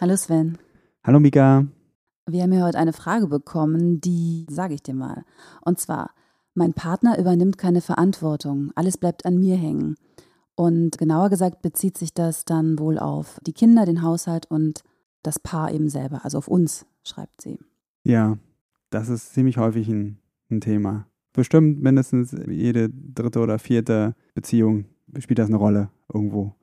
Hallo 0.00 0.14
Sven. 0.14 0.56
Hallo 1.02 1.18
Mika. 1.18 1.66
Wir 2.30 2.44
haben 2.44 2.52
hier 2.52 2.64
heute 2.64 2.78
eine 2.78 2.92
Frage 2.92 3.26
bekommen, 3.26 4.00
die 4.00 4.46
sage 4.48 4.74
ich 4.74 4.82
dir 4.84 4.94
mal. 4.94 5.24
Und 5.62 5.80
zwar, 5.80 6.10
mein 6.54 6.72
Partner 6.72 7.18
übernimmt 7.18 7.58
keine 7.58 7.80
Verantwortung, 7.80 8.70
alles 8.76 8.96
bleibt 8.96 9.26
an 9.26 9.40
mir 9.40 9.56
hängen. 9.56 9.96
Und 10.54 10.98
genauer 10.98 11.30
gesagt 11.30 11.62
bezieht 11.62 11.98
sich 11.98 12.14
das 12.14 12.44
dann 12.44 12.78
wohl 12.78 12.96
auf 12.96 13.40
die 13.44 13.52
Kinder, 13.52 13.86
den 13.86 14.02
Haushalt 14.02 14.46
und 14.48 14.84
das 15.24 15.40
Paar 15.40 15.72
eben 15.72 15.88
selber, 15.88 16.24
also 16.24 16.38
auf 16.38 16.46
uns, 16.46 16.86
schreibt 17.02 17.40
sie. 17.40 17.58
Ja, 18.04 18.38
das 18.90 19.08
ist 19.08 19.34
ziemlich 19.34 19.58
häufig 19.58 19.88
ein, 19.88 20.18
ein 20.48 20.60
Thema. 20.60 21.08
Bestimmt 21.32 21.82
mindestens 21.82 22.36
jede 22.46 22.88
dritte 22.88 23.40
oder 23.40 23.58
vierte 23.58 24.14
Beziehung 24.34 24.84
spielt 25.18 25.40
das 25.40 25.48
eine 25.48 25.56
Rolle 25.56 25.90
irgendwo. 26.12 26.54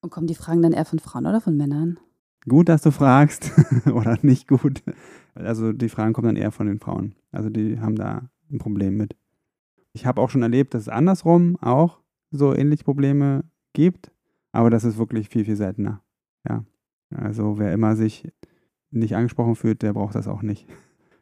Und 0.00 0.10
kommen 0.10 0.26
die 0.26 0.34
Fragen 0.34 0.62
dann 0.62 0.72
eher 0.72 0.84
von 0.84 0.98
Frauen 0.98 1.26
oder 1.26 1.40
von 1.40 1.56
Männern? 1.56 2.00
Gut, 2.48 2.68
dass 2.68 2.82
du 2.82 2.90
fragst 2.90 3.52
oder 3.92 4.18
nicht 4.22 4.48
gut. 4.48 4.82
Also 5.34 5.72
die 5.72 5.88
Fragen 5.88 6.12
kommen 6.12 6.26
dann 6.26 6.36
eher 6.36 6.50
von 6.50 6.66
den 6.66 6.80
Frauen. 6.80 7.14
Also 7.30 7.50
die 7.50 7.80
haben 7.80 7.96
da 7.96 8.28
ein 8.50 8.58
Problem 8.58 8.96
mit. 8.96 9.16
Ich 9.92 10.06
habe 10.06 10.20
auch 10.20 10.30
schon 10.30 10.42
erlebt, 10.42 10.74
dass 10.74 10.82
es 10.82 10.88
andersrum 10.88 11.56
auch 11.60 12.00
so 12.30 12.54
ähnliche 12.54 12.84
Probleme 12.84 13.44
gibt, 13.74 14.10
aber 14.50 14.70
das 14.70 14.84
ist 14.84 14.98
wirklich 14.98 15.28
viel, 15.28 15.44
viel 15.44 15.56
seltener. 15.56 16.02
Ja. 16.48 16.64
Also 17.14 17.58
wer 17.58 17.72
immer 17.72 17.94
sich 17.94 18.28
nicht 18.90 19.14
angesprochen 19.14 19.54
fühlt, 19.54 19.82
der 19.82 19.92
braucht 19.92 20.14
das 20.14 20.28
auch 20.28 20.42
nicht. 20.42 20.66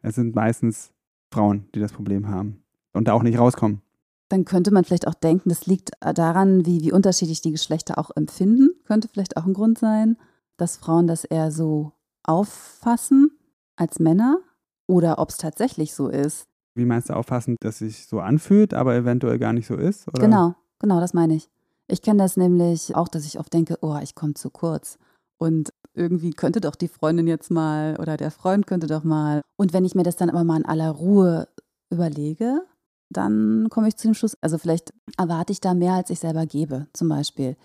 Es 0.02 0.14
sind 0.14 0.34
meistens 0.34 0.92
Frauen, 1.32 1.68
die 1.74 1.80
das 1.80 1.92
Problem 1.92 2.28
haben 2.28 2.62
und 2.92 3.08
da 3.08 3.12
auch 3.12 3.22
nicht 3.22 3.38
rauskommen. 3.38 3.82
Dann 4.28 4.44
könnte 4.44 4.70
man 4.70 4.84
vielleicht 4.84 5.08
auch 5.08 5.14
denken, 5.14 5.48
das 5.48 5.66
liegt 5.66 5.90
daran, 6.00 6.64
wie, 6.64 6.80
wie 6.82 6.92
unterschiedlich 6.92 7.42
die 7.42 7.50
Geschlechter 7.50 7.98
auch 7.98 8.10
empfinden. 8.14 8.70
Könnte 8.84 9.08
vielleicht 9.08 9.36
auch 9.36 9.44
ein 9.44 9.54
Grund 9.54 9.78
sein 9.78 10.16
dass 10.60 10.76
Frauen 10.76 11.06
das 11.06 11.24
eher 11.24 11.50
so 11.50 11.92
auffassen 12.22 13.30
als 13.76 13.98
Männer 13.98 14.38
oder 14.86 15.18
ob 15.18 15.30
es 15.30 15.36
tatsächlich 15.36 15.94
so 15.94 16.08
ist. 16.08 16.46
Wie 16.74 16.84
meinst 16.84 17.08
du 17.08 17.14
auffassen, 17.14 17.56
dass 17.60 17.78
sich 17.78 18.06
so 18.06 18.20
anfühlt, 18.20 18.74
aber 18.74 18.94
eventuell 18.94 19.38
gar 19.38 19.52
nicht 19.52 19.66
so 19.66 19.74
ist? 19.74 20.06
Oder? 20.08 20.22
Genau, 20.22 20.54
genau, 20.78 21.00
das 21.00 21.14
meine 21.14 21.34
ich. 21.34 21.48
Ich 21.88 22.02
kenne 22.02 22.22
das 22.22 22.36
nämlich 22.36 22.94
auch, 22.94 23.08
dass 23.08 23.24
ich 23.24 23.38
oft 23.38 23.52
denke, 23.52 23.78
oh, 23.80 23.98
ich 24.02 24.14
komme 24.14 24.34
zu 24.34 24.50
kurz. 24.50 24.98
Und 25.38 25.70
irgendwie 25.94 26.30
könnte 26.30 26.60
doch 26.60 26.76
die 26.76 26.88
Freundin 26.88 27.26
jetzt 27.26 27.50
mal 27.50 27.96
oder 27.98 28.16
der 28.16 28.30
Freund 28.30 28.66
könnte 28.66 28.86
doch 28.86 29.02
mal. 29.02 29.42
Und 29.56 29.72
wenn 29.72 29.84
ich 29.84 29.94
mir 29.94 30.04
das 30.04 30.16
dann 30.16 30.30
aber 30.30 30.44
mal 30.44 30.58
in 30.58 30.66
aller 30.66 30.90
Ruhe 30.90 31.48
überlege, 31.90 32.62
dann 33.10 33.68
komme 33.70 33.88
ich 33.88 33.96
zu 33.96 34.06
dem 34.06 34.14
Schluss, 34.14 34.36
also 34.40 34.56
vielleicht 34.56 34.92
erwarte 35.18 35.52
ich 35.52 35.60
da 35.60 35.74
mehr, 35.74 35.94
als 35.94 36.10
ich 36.10 36.20
selber 36.20 36.46
gebe, 36.46 36.86
zum 36.92 37.08
Beispiel. 37.08 37.56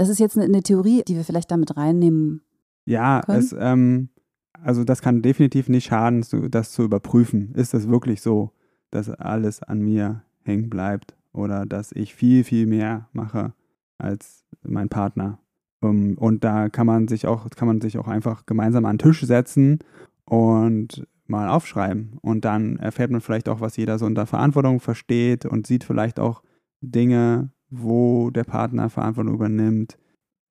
Das 0.00 0.08
ist 0.08 0.18
jetzt 0.18 0.38
eine, 0.38 0.62
Theorie, 0.62 1.02
die 1.06 1.14
wir 1.14 1.24
vielleicht 1.24 1.50
damit 1.50 1.76
reinnehmen. 1.76 2.40
Ja, 2.86 3.20
es, 3.28 3.54
ähm, 3.58 4.08
also 4.54 4.82
das 4.82 5.02
kann 5.02 5.20
definitiv 5.20 5.68
nicht 5.68 5.88
schaden, 5.88 6.24
das 6.50 6.72
zu 6.72 6.84
überprüfen. 6.84 7.52
Ist 7.54 7.74
das 7.74 7.86
wirklich 7.86 8.22
so, 8.22 8.52
dass 8.90 9.10
alles 9.10 9.62
an 9.62 9.82
mir 9.82 10.22
hängen 10.42 10.70
bleibt 10.70 11.14
oder 11.34 11.66
dass 11.66 11.92
ich 11.92 12.14
viel, 12.14 12.44
viel 12.44 12.64
mehr 12.64 13.10
mache 13.12 13.52
als 13.98 14.46
mein 14.62 14.88
Partner? 14.88 15.38
Um, 15.82 16.16
und 16.16 16.44
da 16.44 16.70
kann 16.70 16.86
man 16.86 17.06
sich 17.06 17.26
auch, 17.26 17.50
kann 17.50 17.68
man 17.68 17.82
sich 17.82 17.98
auch 17.98 18.08
einfach 18.08 18.46
gemeinsam 18.46 18.86
an 18.86 18.96
den 18.96 19.06
Tisch 19.06 19.20
setzen 19.20 19.80
und 20.24 21.06
mal 21.26 21.50
aufschreiben. 21.50 22.16
Und 22.22 22.46
dann 22.46 22.78
erfährt 22.78 23.10
man 23.10 23.20
vielleicht 23.20 23.50
auch, 23.50 23.60
was 23.60 23.76
jeder 23.76 23.98
so 23.98 24.06
unter 24.06 24.24
Verantwortung 24.24 24.80
versteht 24.80 25.44
und 25.44 25.66
sieht 25.66 25.84
vielleicht 25.84 26.18
auch 26.18 26.42
Dinge, 26.80 27.50
wo 27.70 28.30
der 28.30 28.44
Partner 28.44 28.90
Verantwortung 28.90 29.34
übernimmt, 29.34 29.96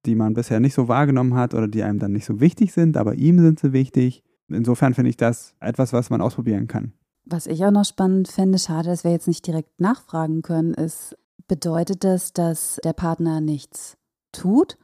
die 0.05 0.15
man 0.15 0.33
bisher 0.33 0.59
nicht 0.59 0.73
so 0.73 0.87
wahrgenommen 0.87 1.35
hat 1.35 1.53
oder 1.53 1.67
die 1.67 1.83
einem 1.83 1.99
dann 1.99 2.13
nicht 2.13 2.25
so 2.25 2.39
wichtig 2.39 2.73
sind, 2.73 2.97
aber 2.97 3.15
ihm 3.15 3.39
sind 3.39 3.59
sie 3.59 3.73
wichtig. 3.73 4.23
Insofern 4.47 4.93
finde 4.93 5.09
ich 5.09 5.17
das 5.17 5.53
etwas, 5.59 5.93
was 5.93 6.09
man 6.09 6.21
ausprobieren 6.21 6.67
kann. 6.67 6.93
Was 7.25 7.45
ich 7.45 7.63
auch 7.63 7.71
noch 7.71 7.85
spannend 7.85 8.27
fände, 8.27 8.57
schade, 8.57 8.89
dass 8.89 9.03
wir 9.03 9.11
jetzt 9.11 9.27
nicht 9.27 9.45
direkt 9.45 9.79
nachfragen 9.79 10.41
können, 10.41 10.73
ist, 10.73 11.15
bedeutet 11.47 12.03
das, 12.03 12.33
dass 12.33 12.79
der 12.83 12.93
Partner 12.93 13.41
nichts 13.41 13.97
tut? 14.31 14.77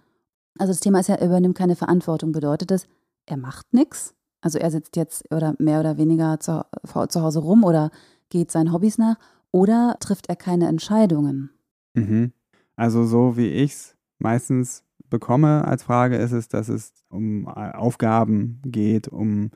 Also 0.59 0.71
das 0.71 0.79
Thema 0.79 0.99
ist 0.99 1.09
ja, 1.09 1.15
er 1.15 1.27
übernimmt 1.27 1.57
keine 1.57 1.75
Verantwortung. 1.75 2.31
Bedeutet 2.31 2.71
das, 2.71 2.87
er 3.25 3.37
macht 3.37 3.73
nichts? 3.73 4.13
Also 4.41 4.59
er 4.59 4.69
sitzt 4.69 4.95
jetzt 4.95 5.31
oder 5.33 5.55
mehr 5.57 5.79
oder 5.79 5.97
weniger 5.97 6.39
zu, 6.39 6.65
zu 7.09 7.21
Hause 7.21 7.39
rum 7.39 7.63
oder 7.63 7.89
geht 8.29 8.51
seinen 8.51 8.71
Hobbys 8.71 8.97
nach? 8.97 9.17
Oder 9.51 9.97
trifft 9.99 10.27
er 10.27 10.35
keine 10.35 10.67
Entscheidungen? 10.67 11.49
Mhm. 11.95 12.31
Also 12.75 13.05
so 13.05 13.37
wie 13.37 13.47
ich 13.47 13.71
es 13.71 13.97
meistens 14.19 14.83
bekomme 15.09 15.65
als 15.65 15.83
Frage 15.83 16.17
ist 16.17 16.31
es, 16.31 16.47
dass 16.47 16.69
es 16.69 16.93
um 17.09 17.47
Aufgaben 17.47 18.61
geht, 18.65 19.07
um 19.07 19.51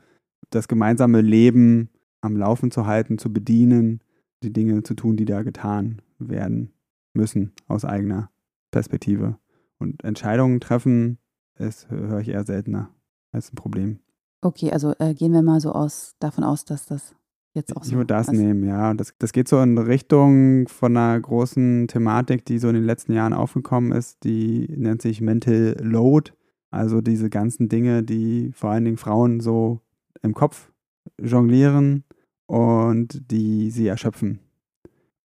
das 0.50 0.68
gemeinsame 0.68 1.20
Leben 1.20 1.90
am 2.20 2.36
Laufen 2.36 2.70
zu 2.70 2.86
halten, 2.86 3.18
zu 3.18 3.32
bedienen, 3.32 4.00
die 4.42 4.52
Dinge 4.52 4.82
zu 4.82 4.94
tun, 4.94 5.16
die 5.16 5.24
da 5.24 5.42
getan 5.42 6.02
werden 6.18 6.72
müssen 7.14 7.52
aus 7.66 7.84
eigener 7.84 8.30
Perspektive. 8.70 9.38
Und 9.78 10.04
Entscheidungen 10.04 10.60
treffen, 10.60 11.18
das 11.56 11.88
höre 11.90 12.20
ich 12.20 12.28
eher 12.28 12.44
seltener 12.44 12.90
als 13.32 13.52
ein 13.52 13.56
Problem. 13.56 14.00
Okay, 14.42 14.72
also 14.72 14.94
äh, 14.98 15.14
gehen 15.14 15.32
wir 15.32 15.42
mal 15.42 15.60
so 15.60 15.72
aus, 15.72 16.14
davon 16.18 16.44
aus, 16.44 16.64
dass 16.64 16.86
das 16.86 17.14
jetzt 17.54 17.76
auch 17.76 17.84
so. 17.84 17.96
Würde 17.96 18.06
das 18.06 18.30
nehmen, 18.30 18.64
ja. 18.64 18.94
Das, 18.94 19.14
das 19.18 19.32
geht 19.32 19.48
so 19.48 19.60
in 19.60 19.78
Richtung 19.78 20.68
von 20.68 20.96
einer 20.96 21.20
großen 21.20 21.88
Thematik, 21.88 22.44
die 22.44 22.58
so 22.58 22.68
in 22.68 22.74
den 22.74 22.84
letzten 22.84 23.12
Jahren 23.12 23.32
aufgekommen 23.32 23.92
ist, 23.92 24.24
die 24.24 24.68
nennt 24.76 25.02
sich 25.02 25.20
Mental 25.20 25.76
Load. 25.80 26.32
Also 26.70 27.00
diese 27.00 27.30
ganzen 27.30 27.68
Dinge, 27.68 28.02
die 28.02 28.52
vor 28.52 28.70
allen 28.70 28.84
Dingen 28.84 28.96
Frauen 28.96 29.40
so 29.40 29.80
im 30.22 30.34
Kopf 30.34 30.70
jonglieren 31.20 32.04
und 32.46 33.30
die 33.30 33.70
sie 33.70 33.88
erschöpfen. 33.88 34.40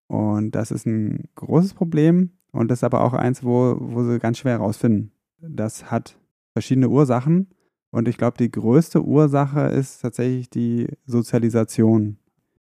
Und 0.08 0.52
das 0.52 0.72
ist 0.72 0.86
ein 0.86 1.30
großes 1.36 1.74
Problem 1.74 2.32
und 2.52 2.70
das 2.70 2.80
ist 2.80 2.84
aber 2.84 3.04
auch 3.04 3.14
eins, 3.14 3.44
wo, 3.44 3.78
wo 3.80 4.04
sie 4.04 4.20
ganz 4.20 4.40
schwer 4.40 4.54
herausfinden. 4.54 5.12
Das 5.40 5.92
hat 5.92 6.18
verschiedene 6.54 6.90
Ursachen 6.90 7.50
und 7.96 8.10
ich 8.10 8.18
glaube, 8.18 8.36
die 8.38 8.52
größte 8.52 9.06
Ursache 9.06 9.68
ist 9.68 10.02
tatsächlich 10.02 10.50
die 10.50 10.90
Sozialisation. 11.06 12.18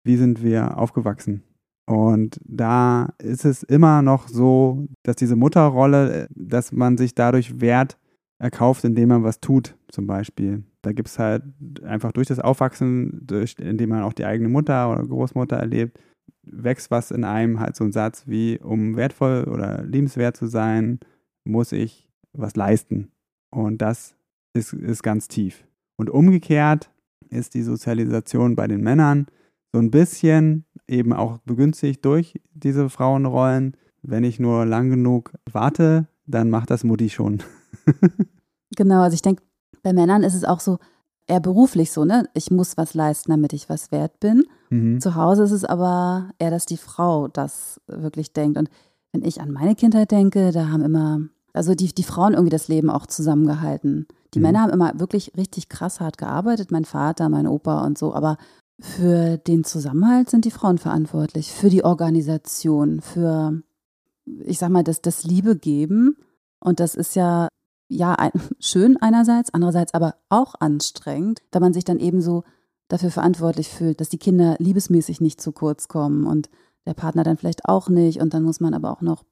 Wie 0.05 0.15
sind 0.15 0.41
wir 0.41 0.77
aufgewachsen? 0.77 1.43
Und 1.85 2.39
da 2.45 3.09
ist 3.17 3.43
es 3.43 3.63
immer 3.63 4.01
noch 4.01 4.29
so, 4.29 4.87
dass 5.03 5.17
diese 5.17 5.35
Mutterrolle, 5.35 6.29
dass 6.33 6.71
man 6.71 6.97
sich 6.97 7.15
dadurch 7.15 7.59
Wert 7.59 7.97
erkauft, 8.41 8.85
indem 8.85 9.09
man 9.09 9.23
was 9.25 9.41
tut, 9.41 9.75
zum 9.89 10.07
Beispiel. 10.07 10.63
Da 10.83 10.93
gibt 10.93 11.09
es 11.09 11.19
halt 11.19 11.43
einfach 11.83 12.13
durch 12.13 12.29
das 12.29 12.39
Aufwachsen, 12.39 13.19
durch, 13.21 13.55
indem 13.59 13.89
man 13.89 14.03
auch 14.03 14.13
die 14.13 14.25
eigene 14.25 14.47
Mutter 14.47 14.89
oder 14.89 15.05
Großmutter 15.05 15.57
erlebt, 15.57 15.99
wächst 16.43 16.91
was 16.91 17.11
in 17.11 17.25
einem 17.25 17.59
halt 17.59 17.75
so 17.75 17.83
ein 17.83 17.91
Satz 17.91 18.23
wie, 18.25 18.57
um 18.57 18.95
wertvoll 18.95 19.49
oder 19.51 19.83
liebenswert 19.83 20.37
zu 20.37 20.47
sein, 20.47 21.01
muss 21.43 21.73
ich 21.73 22.09
was 22.31 22.55
leisten. 22.55 23.11
Und 23.51 23.81
das 23.81 24.15
ist, 24.53 24.73
ist 24.73 25.03
ganz 25.03 25.27
tief. 25.27 25.65
Und 25.97 26.09
umgekehrt 26.09 26.91
ist 27.29 27.53
die 27.53 27.61
Sozialisation 27.61 28.55
bei 28.55 28.67
den 28.67 28.81
Männern 28.81 29.27
so 29.71 29.79
ein 29.79 29.91
bisschen 29.91 30.65
eben 30.87 31.13
auch 31.13 31.37
begünstigt 31.39 32.03
durch 32.05 32.39
diese 32.53 32.89
Frauenrollen. 32.89 33.77
Wenn 34.01 34.23
ich 34.23 34.39
nur 34.39 34.65
lang 34.65 34.89
genug 34.89 35.33
warte, 35.51 36.07
dann 36.25 36.49
macht 36.49 36.71
das 36.71 36.83
Mutti 36.83 37.09
schon. 37.09 37.43
genau, 38.75 39.01
also 39.01 39.13
ich 39.13 39.21
denke, 39.21 39.43
bei 39.83 39.93
Männern 39.93 40.23
ist 40.23 40.35
es 40.35 40.43
auch 40.43 40.59
so, 40.59 40.79
eher 41.29 41.39
beruflich 41.39 41.91
so, 41.91 42.03
ne? 42.03 42.27
Ich 42.33 42.51
muss 42.51 42.75
was 42.75 42.93
leisten, 42.93 43.31
damit 43.31 43.53
ich 43.53 43.69
was 43.69 43.91
wert 43.91 44.19
bin. 44.19 44.43
Mhm. 44.69 44.99
Zu 44.99 45.15
Hause 45.15 45.43
ist 45.43 45.51
es 45.51 45.63
aber 45.63 46.31
eher, 46.39 46.49
dass 46.49 46.65
die 46.65 46.77
Frau 46.77 47.27
das 47.27 47.79
wirklich 47.87 48.33
denkt. 48.33 48.57
Und 48.57 48.69
wenn 49.11 49.23
ich 49.23 49.39
an 49.39 49.51
meine 49.51 49.75
Kindheit 49.75 50.11
denke, 50.11 50.51
da 50.51 50.69
haben 50.69 50.83
immer, 50.83 51.21
also 51.53 51.75
die, 51.75 51.93
die 51.93 52.03
Frauen 52.03 52.33
irgendwie 52.33 52.51
das 52.51 52.67
Leben 52.67 52.89
auch 52.89 53.05
zusammengehalten. 53.05 54.07
Die 54.33 54.39
mhm. 54.39 54.43
Männer 54.43 54.61
haben 54.61 54.73
immer 54.73 54.99
wirklich 54.99 55.33
richtig 55.37 55.69
krass 55.69 55.99
hart 55.99 56.17
gearbeitet, 56.17 56.71
mein 56.71 56.85
Vater, 56.85 57.29
mein 57.29 57.47
Opa 57.47 57.85
und 57.85 57.97
so, 57.97 58.13
aber 58.13 58.37
für 58.79 59.37
den 59.37 59.63
Zusammenhalt 59.63 60.29
sind 60.29 60.45
die 60.45 60.51
Frauen 60.51 60.77
verantwortlich, 60.77 61.51
für 61.51 61.69
die 61.69 61.83
Organisation, 61.83 63.01
für, 63.01 63.61
ich 64.25 64.57
sag 64.57 64.69
mal, 64.69 64.83
das, 64.83 65.01
das 65.01 65.25
Liebe 65.25 65.57
geben. 65.57 66.15
Und 66.61 66.79
das 66.79 66.95
ist 66.95 67.15
ja 67.15 67.49
ja, 67.89 68.13
ein, 68.13 68.31
schön 68.59 68.97
einerseits, 68.97 69.53
andererseits 69.53 69.93
aber 69.93 70.15
auch 70.29 70.55
anstrengend, 70.59 71.41
da 71.51 71.59
man 71.59 71.73
sich 71.73 71.83
dann 71.83 71.99
eben 71.99 72.21
so 72.21 72.43
dafür 72.87 73.11
verantwortlich 73.11 73.69
fühlt, 73.69 73.99
dass 73.99 74.09
die 74.09 74.17
Kinder 74.17 74.55
liebesmäßig 74.59 75.21
nicht 75.21 75.41
zu 75.41 75.51
kurz 75.51 75.87
kommen 75.87 76.25
und 76.25 76.49
der 76.85 76.93
Partner 76.93 77.23
dann 77.23 77.37
vielleicht 77.37 77.65
auch 77.65 77.89
nicht 77.89 78.21
und 78.21 78.33
dann 78.33 78.43
muss 78.43 78.61
man 78.61 78.73
aber 78.73 78.91
auch 78.91 79.01
noch 79.01 79.25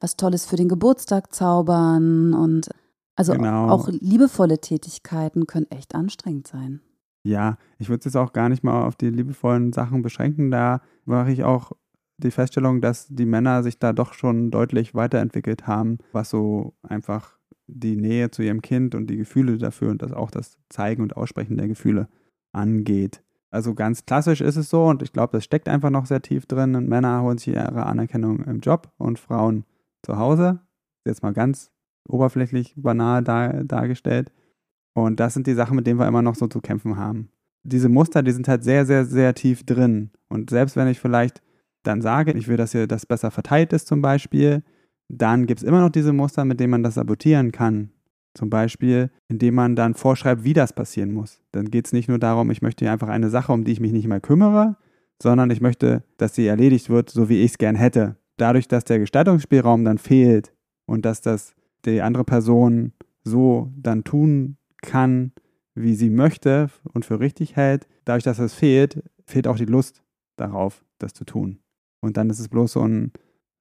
was 0.00 0.16
Tolles 0.16 0.46
für 0.46 0.56
den 0.56 0.68
Geburtstag 0.68 1.32
zaubern 1.32 2.34
und 2.34 2.70
also 3.16 3.34
genau. 3.34 3.68
auch 3.68 3.88
liebevolle 3.88 4.58
Tätigkeiten 4.58 5.46
können 5.46 5.70
echt 5.70 5.94
anstrengend 5.94 6.46
sein. 6.46 6.80
Ja, 7.22 7.58
ich 7.78 7.90
würde 7.90 7.98
es 7.98 8.06
jetzt 8.06 8.16
auch 8.16 8.32
gar 8.32 8.48
nicht 8.48 8.64
mal 8.64 8.84
auf 8.84 8.96
die 8.96 9.10
liebevollen 9.10 9.74
Sachen 9.74 10.00
beschränken. 10.00 10.50
Da 10.50 10.80
mache 11.04 11.30
ich 11.30 11.44
auch 11.44 11.72
die 12.16 12.30
Feststellung, 12.30 12.80
dass 12.80 13.08
die 13.08 13.26
Männer 13.26 13.62
sich 13.62 13.78
da 13.78 13.92
doch 13.92 14.14
schon 14.14 14.50
deutlich 14.50 14.94
weiterentwickelt 14.94 15.66
haben, 15.66 15.98
was 16.12 16.30
so 16.30 16.74
einfach 16.82 17.38
die 17.66 17.96
Nähe 17.96 18.30
zu 18.30 18.42
ihrem 18.42 18.62
Kind 18.62 18.94
und 18.94 19.08
die 19.08 19.16
Gefühle 19.16 19.58
dafür 19.58 19.90
und 19.90 20.02
das 20.02 20.12
auch 20.12 20.30
das 20.30 20.58
Zeigen 20.70 21.02
und 21.02 21.16
Aussprechen 21.16 21.56
der 21.56 21.68
Gefühle 21.68 22.08
angeht. 22.52 23.22
Also 23.50 23.74
ganz 23.74 24.06
klassisch 24.06 24.40
ist 24.40 24.56
es 24.56 24.70
so 24.70 24.86
und 24.86 25.02
ich 25.02 25.12
glaube, 25.12 25.32
das 25.32 25.44
steckt 25.44 25.68
einfach 25.68 25.90
noch 25.90 26.06
sehr 26.06 26.22
tief 26.22 26.46
drin. 26.46 26.74
Und 26.74 26.88
Männer 26.88 27.22
holen 27.22 27.38
sich 27.38 27.48
ihre 27.48 27.86
Anerkennung 27.86 28.44
im 28.44 28.60
Job 28.60 28.92
und 28.96 29.18
Frauen 29.18 29.64
zu 30.02 30.18
Hause. 30.18 30.60
Jetzt 31.06 31.22
mal 31.22 31.32
ganz 31.32 31.70
oberflächlich 32.08 32.74
banal 32.76 33.22
dar, 33.22 33.64
dargestellt. 33.64 34.32
Und 34.94 35.20
das 35.20 35.34
sind 35.34 35.46
die 35.46 35.54
Sachen, 35.54 35.76
mit 35.76 35.86
denen 35.86 35.98
wir 35.98 36.08
immer 36.08 36.22
noch 36.22 36.34
so 36.34 36.46
zu 36.46 36.60
kämpfen 36.60 36.96
haben. 36.96 37.30
Diese 37.62 37.88
Muster, 37.88 38.22
die 38.22 38.32
sind 38.32 38.48
halt 38.48 38.64
sehr, 38.64 38.86
sehr, 38.86 39.04
sehr 39.04 39.34
tief 39.34 39.64
drin. 39.64 40.10
Und 40.28 40.50
selbst 40.50 40.76
wenn 40.76 40.88
ich 40.88 40.98
vielleicht 40.98 41.42
dann 41.82 42.02
sage, 42.02 42.32
ich 42.32 42.48
will, 42.48 42.56
dass 42.56 42.72
hier 42.72 42.86
das 42.86 43.06
besser 43.06 43.30
verteilt 43.30 43.72
ist 43.72 43.86
zum 43.86 44.02
Beispiel, 44.02 44.62
dann 45.08 45.46
gibt 45.46 45.60
es 45.60 45.66
immer 45.66 45.80
noch 45.80 45.90
diese 45.90 46.12
Muster, 46.12 46.44
mit 46.44 46.60
denen 46.60 46.70
man 46.70 46.82
das 46.82 46.94
sabotieren 46.94 47.52
kann. 47.52 47.90
Zum 48.34 48.48
Beispiel, 48.48 49.10
indem 49.28 49.54
man 49.54 49.74
dann 49.74 49.94
vorschreibt, 49.94 50.44
wie 50.44 50.52
das 50.52 50.72
passieren 50.72 51.12
muss. 51.12 51.42
Dann 51.52 51.70
geht 51.70 51.86
es 51.86 51.92
nicht 51.92 52.08
nur 52.08 52.18
darum, 52.18 52.50
ich 52.50 52.62
möchte 52.62 52.84
hier 52.84 52.92
einfach 52.92 53.08
eine 53.08 53.28
Sache, 53.28 53.52
um 53.52 53.64
die 53.64 53.72
ich 53.72 53.80
mich 53.80 53.92
nicht 53.92 54.06
mehr 54.06 54.20
kümmere, 54.20 54.76
sondern 55.20 55.50
ich 55.50 55.60
möchte, 55.60 56.04
dass 56.16 56.34
sie 56.34 56.46
erledigt 56.46 56.90
wird, 56.90 57.10
so 57.10 57.28
wie 57.28 57.42
ich 57.42 57.52
es 57.52 57.58
gern 57.58 57.74
hätte. 57.74 58.16
Dadurch, 58.40 58.68
dass 58.68 58.84
der 58.84 58.98
Gestaltungsspielraum 58.98 59.84
dann 59.84 59.98
fehlt 59.98 60.54
und 60.86 61.04
dass 61.04 61.20
das 61.20 61.54
die 61.84 62.00
andere 62.00 62.24
Person 62.24 62.92
so 63.22 63.70
dann 63.76 64.02
tun 64.02 64.56
kann, 64.80 65.32
wie 65.74 65.94
sie 65.94 66.08
möchte 66.08 66.70
und 66.94 67.04
für 67.04 67.20
richtig 67.20 67.56
hält, 67.56 67.86
dadurch, 68.04 68.24
dass 68.24 68.38
das 68.38 68.54
fehlt, 68.54 69.02
fehlt 69.26 69.46
auch 69.46 69.56
die 69.56 69.66
Lust 69.66 70.02
darauf, 70.36 70.82
das 70.98 71.12
zu 71.12 71.24
tun. 71.24 71.58
Und 72.00 72.16
dann 72.16 72.30
ist 72.30 72.40
es 72.40 72.48
bloß 72.48 72.72
so 72.72 72.82
ein, 72.82 73.12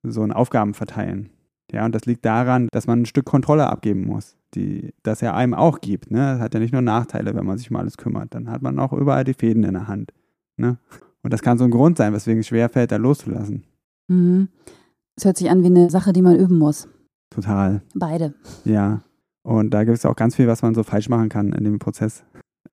so 0.04 0.22
ein 0.22 0.32
Aufgabenverteilen. 0.32 1.30
Ja, 1.72 1.86
und 1.86 1.94
das 1.94 2.06
liegt 2.06 2.24
daran, 2.24 2.70
dass 2.72 2.88
man 2.88 3.02
ein 3.02 3.06
Stück 3.06 3.26
Kontrolle 3.26 3.68
abgeben 3.68 4.06
muss, 4.06 4.38
die, 4.56 4.94
das 5.04 5.22
er 5.22 5.36
einem 5.36 5.54
auch 5.54 5.82
gibt. 5.82 6.10
Ne? 6.10 6.20
Das 6.20 6.40
hat 6.40 6.54
ja 6.54 6.60
nicht 6.60 6.72
nur 6.72 6.82
Nachteile, 6.82 7.36
wenn 7.36 7.46
man 7.46 7.58
sich 7.58 7.70
um 7.70 7.76
alles 7.76 7.98
kümmert. 7.98 8.34
Dann 8.34 8.50
hat 8.50 8.62
man 8.62 8.80
auch 8.80 8.94
überall 8.94 9.26
die 9.26 9.34
Fäden 9.34 9.64
in 9.66 9.74
der 9.74 9.90
Hand. 9.90 10.14
Ne? 10.58 10.78
Und 11.22 11.34
das 11.34 11.42
kann 11.42 11.58
so 11.58 11.66
ein 11.66 11.72
Grund 11.72 11.98
sein, 11.98 12.14
weswegen 12.14 12.40
es 12.40 12.48
schwerfällt, 12.48 12.92
da 12.92 12.96
loszulassen. 12.96 13.66
Mhm. 14.10 14.50
Es 15.16 15.26
hört 15.26 15.38
sich 15.38 15.50
an 15.50 15.64
wie 15.64 15.68
eine 15.68 15.90
Sache, 15.90 16.14
die 16.14 16.22
man 16.22 16.38
üben 16.38 16.58
muss. 16.58 16.88
Total. 17.30 17.82
Beide. 17.96 18.34
Ja. 18.66 19.02
Und 19.44 19.74
da 19.74 19.84
gibt 19.84 19.98
es 19.98 20.06
auch 20.06 20.16
ganz 20.16 20.36
viel, 20.36 20.48
was 20.48 20.62
man 20.62 20.76
so 20.76 20.84
falsch 20.84 21.10
machen 21.10 21.30
kann 21.30 21.54
in 21.54 21.64
dem 21.64 21.80
Prozess. 21.80 22.24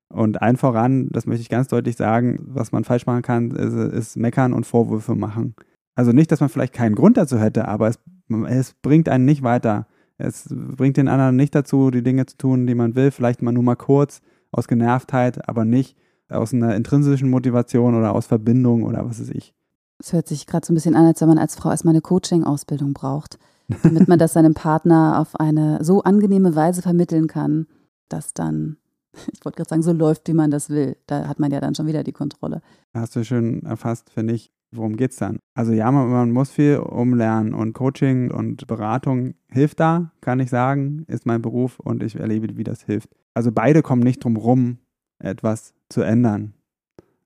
Und 0.09 0.41
allen 0.41 0.57
voran, 0.57 1.09
das 1.11 1.25
möchte 1.25 1.41
ich 1.41 1.49
ganz 1.49 1.67
deutlich 1.67 1.95
sagen, 1.97 2.39
was 2.41 2.71
man 2.71 2.83
falsch 2.83 3.05
machen 3.05 3.21
kann, 3.21 3.51
ist, 3.51 3.73
ist 3.73 4.17
meckern 4.17 4.53
und 4.53 4.65
Vorwürfe 4.65 5.15
machen. 5.15 5.55
Also 5.95 6.11
nicht, 6.11 6.31
dass 6.31 6.39
man 6.39 6.49
vielleicht 6.49 6.73
keinen 6.73 6.95
Grund 6.95 7.17
dazu 7.17 7.39
hätte, 7.39 7.67
aber 7.67 7.87
es, 7.87 7.99
es 8.47 8.73
bringt 8.81 9.09
einen 9.09 9.25
nicht 9.25 9.43
weiter. 9.43 9.87
Es 10.17 10.47
bringt 10.49 10.97
den 10.97 11.07
anderen 11.07 11.35
nicht 11.35 11.53
dazu, 11.53 11.91
die 11.91 12.03
Dinge 12.03 12.25
zu 12.25 12.37
tun, 12.37 12.67
die 12.67 12.75
man 12.75 12.95
will. 12.95 13.11
Vielleicht 13.11 13.41
mal 13.41 13.51
nur 13.51 13.63
mal 13.63 13.75
kurz 13.75 14.21
aus 14.51 14.67
Genervtheit, 14.67 15.47
aber 15.47 15.65
nicht 15.65 15.97
aus 16.29 16.53
einer 16.53 16.75
intrinsischen 16.75 17.29
Motivation 17.29 17.95
oder 17.95 18.13
aus 18.13 18.27
Verbindung 18.27 18.83
oder 18.83 19.05
was 19.05 19.19
weiß 19.19 19.29
ich. 19.29 19.53
Es 19.99 20.13
hört 20.13 20.27
sich 20.27 20.45
gerade 20.45 20.65
so 20.65 20.73
ein 20.73 20.75
bisschen 20.75 20.95
an, 20.95 21.05
als 21.05 21.21
wenn 21.21 21.27
man 21.27 21.37
als 21.37 21.55
Frau 21.55 21.71
erstmal 21.71 21.93
eine 21.93 22.01
Coaching-Ausbildung 22.01 22.93
braucht, 22.93 23.39
damit 23.83 24.07
man 24.07 24.19
das 24.19 24.33
seinem 24.33 24.53
Partner 24.53 25.19
auf 25.19 25.39
eine 25.39 25.83
so 25.83 26.03
angenehme 26.03 26.55
Weise 26.55 26.81
vermitteln 26.81 27.27
kann, 27.27 27.67
dass 28.09 28.33
dann, 28.33 28.77
ich 29.33 29.43
wollte 29.43 29.57
gerade 29.57 29.69
sagen, 29.69 29.83
so 29.83 29.91
läuft, 29.91 30.27
wie 30.27 30.33
man 30.33 30.51
das 30.51 30.69
will. 30.69 30.97
Da 31.07 31.27
hat 31.27 31.39
man 31.39 31.51
ja 31.51 31.59
dann 31.59 31.75
schon 31.75 31.87
wieder 31.87 32.03
die 32.03 32.13
Kontrolle. 32.13 32.61
Hast 32.93 33.15
du 33.15 33.23
schön 33.23 33.63
erfasst, 33.63 34.09
finde 34.09 34.33
ich 34.33 34.51
worum 34.71 34.97
geht 34.97 35.11
es 35.11 35.17
dann? 35.17 35.39
Also 35.55 35.71
ja, 35.71 35.91
man, 35.91 36.09
man, 36.09 36.31
muss 36.31 36.49
viel 36.49 36.77
umlernen 36.77 37.53
und 37.53 37.73
Coaching 37.73 38.31
und 38.31 38.67
Beratung 38.67 39.35
hilft 39.49 39.79
da, 39.79 40.11
kann 40.21 40.39
ich 40.39 40.49
sagen, 40.49 41.05
ist 41.07 41.25
mein 41.25 41.41
Beruf 41.41 41.79
und 41.79 42.03
ich 42.03 42.15
erlebe, 42.15 42.57
wie 42.57 42.63
das 42.63 42.83
hilft. 42.83 43.09
Also 43.33 43.51
beide 43.51 43.81
kommen 43.81 44.03
nicht 44.03 44.23
drum 44.23 44.35
rum, 44.35 44.79
etwas 45.19 45.73
zu 45.89 46.01
ändern 46.01 46.53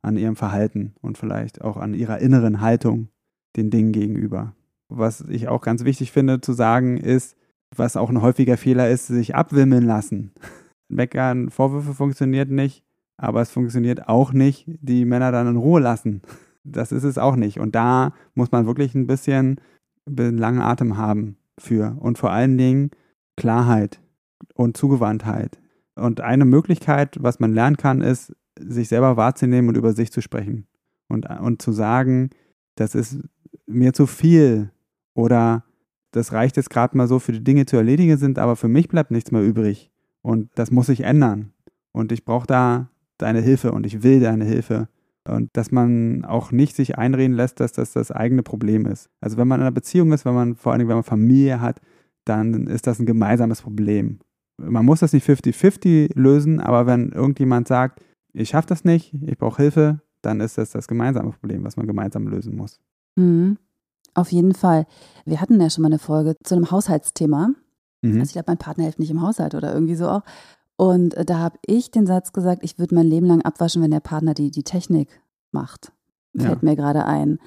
an 0.02 0.18
ihrem 0.18 0.36
Verhalten 0.36 0.94
und 1.02 1.18
vielleicht 1.18 1.62
auch 1.62 1.78
an 1.78 1.94
ihrer 1.94 2.20
inneren 2.20 2.62
Haltung 2.62 3.10
den 3.56 3.70
Dingen 3.70 3.92
gegenüber. 3.92 4.56
Was 4.90 5.22
ich 5.22 5.48
auch 5.48 5.62
ganz 5.62 5.84
wichtig 5.84 6.12
finde 6.12 6.42
zu 6.42 6.54
sagen 6.54 6.98
ist, 6.98 7.36
was 7.76 7.96
auch 7.96 8.10
ein 8.10 8.22
häufiger 8.22 8.58
Fehler 8.58 8.90
ist, 8.90 9.08
sich 9.08 9.36
abwimmeln 9.36 9.86
lassen. 9.86 10.32
Meckern, 10.90 11.50
Vorwürfe 11.50 11.94
funktioniert 11.94 12.50
nicht, 12.50 12.84
aber 13.18 13.42
es 13.42 13.52
funktioniert 13.52 14.10
auch 14.10 14.34
nicht, 14.34 14.66
die 14.68 15.06
Männer 15.06 15.32
dann 15.32 15.48
in 15.48 15.58
Ruhe 15.58 15.80
lassen. 15.80 16.22
Das 16.64 16.92
ist 16.92 17.06
es 17.06 17.18
auch 17.18 17.36
nicht. 17.36 17.60
Und 17.60 17.74
da 17.74 18.14
muss 18.36 18.52
man 18.52 18.68
wirklich 18.68 18.94
ein 18.94 19.08
bisschen 19.08 19.60
langen 20.06 20.62
Atem 20.62 20.96
haben 20.96 21.38
für. 21.58 21.98
Und 22.00 22.20
vor 22.20 22.32
allen 22.32 22.56
Dingen 22.56 22.92
Klarheit 23.36 24.00
und 24.54 24.78
Zugewandtheit. 24.78 25.60
Und 25.96 26.22
eine 26.22 26.46
Möglichkeit, 26.46 27.18
was 27.20 27.40
man 27.40 27.52
lernen 27.54 27.78
kann, 27.78 28.02
ist, 28.02 28.36
sich 28.68 28.88
selber 28.88 29.18
wahrzunehmen 29.18 29.70
und 29.70 29.78
über 29.78 29.94
sich 29.94 30.12
zu 30.12 30.22
sprechen. 30.22 30.68
Und, 31.08 31.30
und 31.30 31.62
zu 31.62 31.72
sagen, 31.72 32.30
das 32.76 32.96
ist 32.96 33.20
mir 33.66 33.94
zu 33.94 34.08
viel 34.08 34.72
oder 35.14 35.66
das 36.12 36.34
reicht 36.34 36.58
jetzt 36.58 36.70
gerade 36.70 36.96
mal 36.98 37.08
so 37.08 37.20
für 37.20 37.32
die 37.32 37.44
Dinge 37.44 37.66
zu 37.66 37.78
erledigen 37.78 38.18
sind, 38.18 38.38
aber 38.38 38.56
für 38.56 38.68
mich 38.68 38.88
bleibt 38.88 39.12
nichts 39.12 39.32
mehr 39.32 39.44
übrig. 39.44 39.92
Und 40.22 40.50
das 40.56 40.72
muss 40.72 40.88
sich 40.88 41.02
ändern. 41.02 41.54
Und 41.92 42.12
ich 42.12 42.26
brauche 42.26 42.48
da 42.48 42.90
deine 43.18 43.42
Hilfe 43.42 43.72
und 43.72 43.86
ich 43.86 44.04
will 44.04 44.20
deine 44.20 44.46
Hilfe. 44.46 44.88
Und 45.28 45.50
dass 45.54 45.72
man 45.72 46.26
auch 46.26 46.52
nicht 46.52 46.76
sich 46.76 46.98
einreden 46.98 47.36
lässt, 47.36 47.60
dass 47.60 47.72
das 47.74 47.94
das 47.94 48.12
eigene 48.12 48.44
Problem 48.44 48.86
ist. 48.86 49.10
Also 49.20 49.38
wenn 49.38 49.48
man 49.48 49.60
in 49.60 49.64
einer 49.64 49.72
Beziehung 49.72 50.12
ist, 50.12 50.26
wenn 50.26 50.34
man 50.34 50.56
vor 50.56 50.74
allem, 50.74 50.88
wenn 50.88 50.96
man 50.96 51.04
Familie 51.04 51.62
hat, 51.62 51.80
dann 52.26 52.68
ist 52.68 52.88
das 52.88 53.00
ein 53.00 53.06
gemeinsames 53.06 53.62
Problem. 53.62 54.20
Man 54.58 54.86
muss 54.86 55.00
das 55.00 55.14
nicht 55.14 55.28
50-50 55.28 56.12
lösen, 56.16 56.60
aber 56.60 56.86
wenn 56.86 57.12
irgendjemand 57.12 57.68
sagt, 57.68 58.02
ich 58.34 58.50
schaffe 58.50 58.68
das 58.68 58.84
nicht, 58.84 59.14
ich 59.14 59.38
brauche 59.38 59.62
Hilfe, 59.62 60.02
dann 60.22 60.40
ist 60.40 60.58
das 60.58 60.72
das 60.72 60.88
gemeinsame 60.88 61.32
Problem, 61.32 61.64
was 61.64 61.78
man 61.78 61.88
gemeinsam 61.88 62.28
lösen 62.28 62.56
muss. 62.56 62.80
Mhm. 63.16 63.58
Auf 64.14 64.32
jeden 64.32 64.54
Fall. 64.54 64.86
Wir 65.26 65.40
hatten 65.40 65.60
ja 65.60 65.70
schon 65.70 65.84
mal 65.84 65.88
eine 65.88 66.00
Folge 66.00 66.36
zu 66.44 66.56
einem 66.56 66.70
Haushaltsthema. 66.70 67.52
Mhm. 68.02 68.20
Also 68.20 68.30
ich 68.30 68.34
glaube, 68.34 68.52
mein 68.52 68.58
Partner 68.58 68.84
hilft 68.84 69.00
nicht 69.00 69.12
im 69.12 69.22
Haushalt 69.22 69.56
oder 69.56 69.74
irgendwie 69.74 69.96
so 69.96 70.10
auch. 70.10 70.24
Und 70.76 71.14
äh, 71.14 71.26
da 71.26 71.38
habe 71.40 71.58
ich 71.66 71.92
den 71.92 72.08
Satz 72.08 72.34
gesagt, 72.34 72.64
ich 72.64 72.78
würde 72.78 72.96
mein 72.96 73.08
Leben 73.08 73.28
lang 73.28 73.42
abwaschen, 73.42 73.82
wenn 73.82 73.92
der 73.92 74.00
Partner 74.00 74.34
die, 74.34 74.52
die 74.52 74.64
Technik 74.64 75.22
macht. 75.52 75.92
Fällt 76.36 76.62
ja. 76.62 76.68
mir 76.68 76.76
gerade 76.76 77.06
ein. 77.06 77.40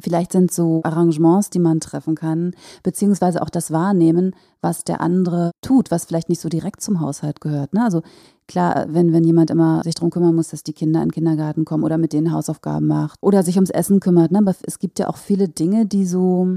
Vielleicht 0.00 0.32
sind 0.32 0.52
so 0.52 0.80
Arrangements, 0.84 1.50
die 1.50 1.58
man 1.58 1.80
treffen 1.80 2.14
kann, 2.14 2.52
beziehungsweise 2.82 3.42
auch 3.42 3.50
das 3.50 3.70
Wahrnehmen, 3.70 4.34
was 4.60 4.84
der 4.84 5.00
andere 5.00 5.50
tut, 5.60 5.90
was 5.90 6.04
vielleicht 6.04 6.28
nicht 6.28 6.40
so 6.40 6.48
direkt 6.48 6.80
zum 6.80 7.00
Haushalt 7.00 7.40
gehört. 7.40 7.74
Ne? 7.74 7.82
Also 7.82 8.02
klar, 8.46 8.86
wenn, 8.88 9.12
wenn 9.12 9.24
jemand 9.24 9.50
immer 9.50 9.82
sich 9.82 9.94
darum 9.94 10.10
kümmern 10.10 10.34
muss, 10.34 10.48
dass 10.48 10.62
die 10.62 10.72
Kinder 10.72 11.02
in 11.02 11.08
den 11.08 11.12
Kindergarten 11.12 11.64
kommen 11.64 11.84
oder 11.84 11.98
mit 11.98 12.12
denen 12.12 12.32
Hausaufgaben 12.32 12.86
macht 12.86 13.18
oder 13.20 13.42
sich 13.42 13.56
ums 13.56 13.70
Essen 13.70 14.00
kümmert. 14.00 14.30
Ne? 14.30 14.38
Aber 14.38 14.54
es 14.62 14.78
gibt 14.78 14.98
ja 14.98 15.08
auch 15.08 15.16
viele 15.16 15.48
Dinge, 15.48 15.86
die 15.86 16.06
so 16.06 16.48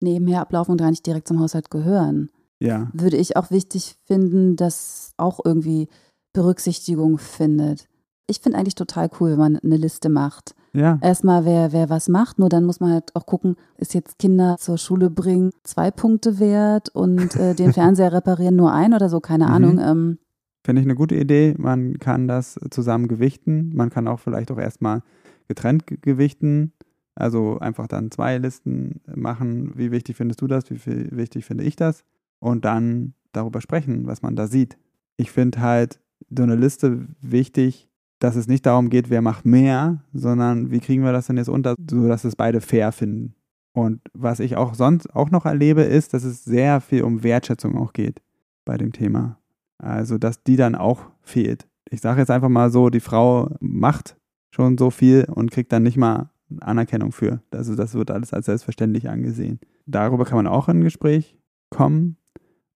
nebenher 0.00 0.40
ablaufen 0.40 0.72
und 0.72 0.78
gar 0.78 0.90
nicht 0.90 1.06
direkt 1.06 1.28
zum 1.28 1.40
Haushalt 1.40 1.70
gehören 1.70 2.30
ja. 2.60 2.88
würde 2.92 3.16
ich 3.16 3.36
auch 3.36 3.50
wichtig 3.50 3.96
finden, 4.04 4.56
dass 4.56 5.14
auch 5.16 5.40
irgendwie 5.44 5.88
Berücksichtigung 6.32 7.18
findet. 7.18 7.88
Ich 8.30 8.40
finde 8.40 8.58
eigentlich 8.58 8.74
total 8.74 9.10
cool, 9.20 9.32
wenn 9.32 9.38
man 9.38 9.56
eine 9.56 9.76
Liste 9.76 10.08
macht. 10.08 10.54
Ja. 10.72 10.98
Erstmal, 11.02 11.44
wer, 11.44 11.72
wer 11.72 11.90
was 11.90 12.08
macht, 12.08 12.38
nur 12.38 12.48
dann 12.48 12.64
muss 12.64 12.78
man 12.78 12.92
halt 12.92 13.14
auch 13.16 13.26
gucken, 13.26 13.56
ist 13.76 13.92
jetzt 13.92 14.18
Kinder 14.18 14.56
zur 14.58 14.78
Schule 14.78 15.10
bringen 15.10 15.50
zwei 15.64 15.90
Punkte 15.90 16.38
wert 16.38 16.90
und 16.90 17.34
äh, 17.34 17.54
den 17.54 17.72
Fernseher 17.74 18.12
reparieren 18.12 18.56
nur 18.56 18.72
ein 18.72 18.94
oder 18.94 19.08
so, 19.08 19.20
keine 19.20 19.46
mhm. 19.46 19.50
Ahnung. 19.50 19.78
Ähm. 19.78 20.18
Finde 20.64 20.80
ich 20.80 20.86
eine 20.86 20.94
gute 20.94 21.16
Idee. 21.16 21.54
Man 21.58 21.98
kann 21.98 22.28
das 22.28 22.58
zusammen 22.70 23.08
gewichten. 23.08 23.72
Man 23.74 23.90
kann 23.90 24.06
auch 24.06 24.20
vielleicht 24.20 24.50
auch 24.52 24.58
erstmal 24.58 25.02
getrennt 25.48 25.84
gewichten. 26.02 26.72
Also 27.16 27.58
einfach 27.58 27.88
dann 27.88 28.12
zwei 28.12 28.38
Listen 28.38 29.00
machen. 29.12 29.72
Wie 29.74 29.90
wichtig 29.90 30.16
findest 30.16 30.40
du 30.40 30.46
das? 30.46 30.70
Wie 30.70 30.78
viel 30.78 31.08
wichtig 31.10 31.44
finde 31.44 31.64
ich 31.64 31.74
das? 31.74 32.04
und 32.40 32.64
dann 32.64 33.14
darüber 33.32 33.60
sprechen, 33.60 34.06
was 34.06 34.22
man 34.22 34.34
da 34.34 34.48
sieht. 34.48 34.76
Ich 35.16 35.30
finde 35.30 35.60
halt 35.60 36.00
so 36.34 36.42
eine 36.42 36.56
Liste 36.56 37.06
wichtig, 37.20 37.88
dass 38.20 38.36
es 38.36 38.46
nicht 38.46 38.64
darum 38.66 38.90
geht, 38.90 39.10
wer 39.10 39.22
macht 39.22 39.44
mehr, 39.44 40.04
sondern 40.12 40.70
wie 40.70 40.78
kriegen 40.78 41.02
wir 41.02 41.12
das 41.12 41.26
denn 41.26 41.38
jetzt 41.38 41.48
unter, 41.48 41.74
sodass 41.90 42.24
es 42.24 42.36
beide 42.36 42.60
fair 42.60 42.92
finden. 42.92 43.34
Und 43.72 44.00
was 44.12 44.40
ich 44.40 44.56
auch 44.56 44.74
sonst 44.74 45.14
auch 45.14 45.30
noch 45.30 45.46
erlebe, 45.46 45.82
ist, 45.82 46.14
dass 46.14 46.24
es 46.24 46.44
sehr 46.44 46.80
viel 46.80 47.02
um 47.02 47.22
Wertschätzung 47.22 47.76
auch 47.76 47.92
geht 47.92 48.20
bei 48.64 48.76
dem 48.76 48.92
Thema. 48.92 49.38
Also, 49.78 50.18
dass 50.18 50.42
die 50.42 50.56
dann 50.56 50.74
auch 50.74 51.06
fehlt. 51.22 51.66
Ich 51.90 52.00
sage 52.00 52.20
jetzt 52.20 52.30
einfach 52.30 52.48
mal 52.48 52.70
so, 52.70 52.90
die 52.90 53.00
Frau 53.00 53.50
macht 53.60 54.16
schon 54.50 54.76
so 54.76 54.90
viel 54.90 55.24
und 55.24 55.50
kriegt 55.50 55.72
dann 55.72 55.82
nicht 55.82 55.96
mal 55.96 56.30
Anerkennung 56.60 57.12
für. 57.12 57.40
Also 57.50 57.74
das 57.74 57.94
wird 57.94 58.10
alles 58.10 58.32
als 58.32 58.46
selbstverständlich 58.46 59.08
angesehen. 59.08 59.60
Darüber 59.86 60.24
kann 60.24 60.36
man 60.36 60.46
auch 60.46 60.68
in 60.68 60.78
ein 60.78 60.84
Gespräch 60.84 61.36
kommen. 61.70 62.16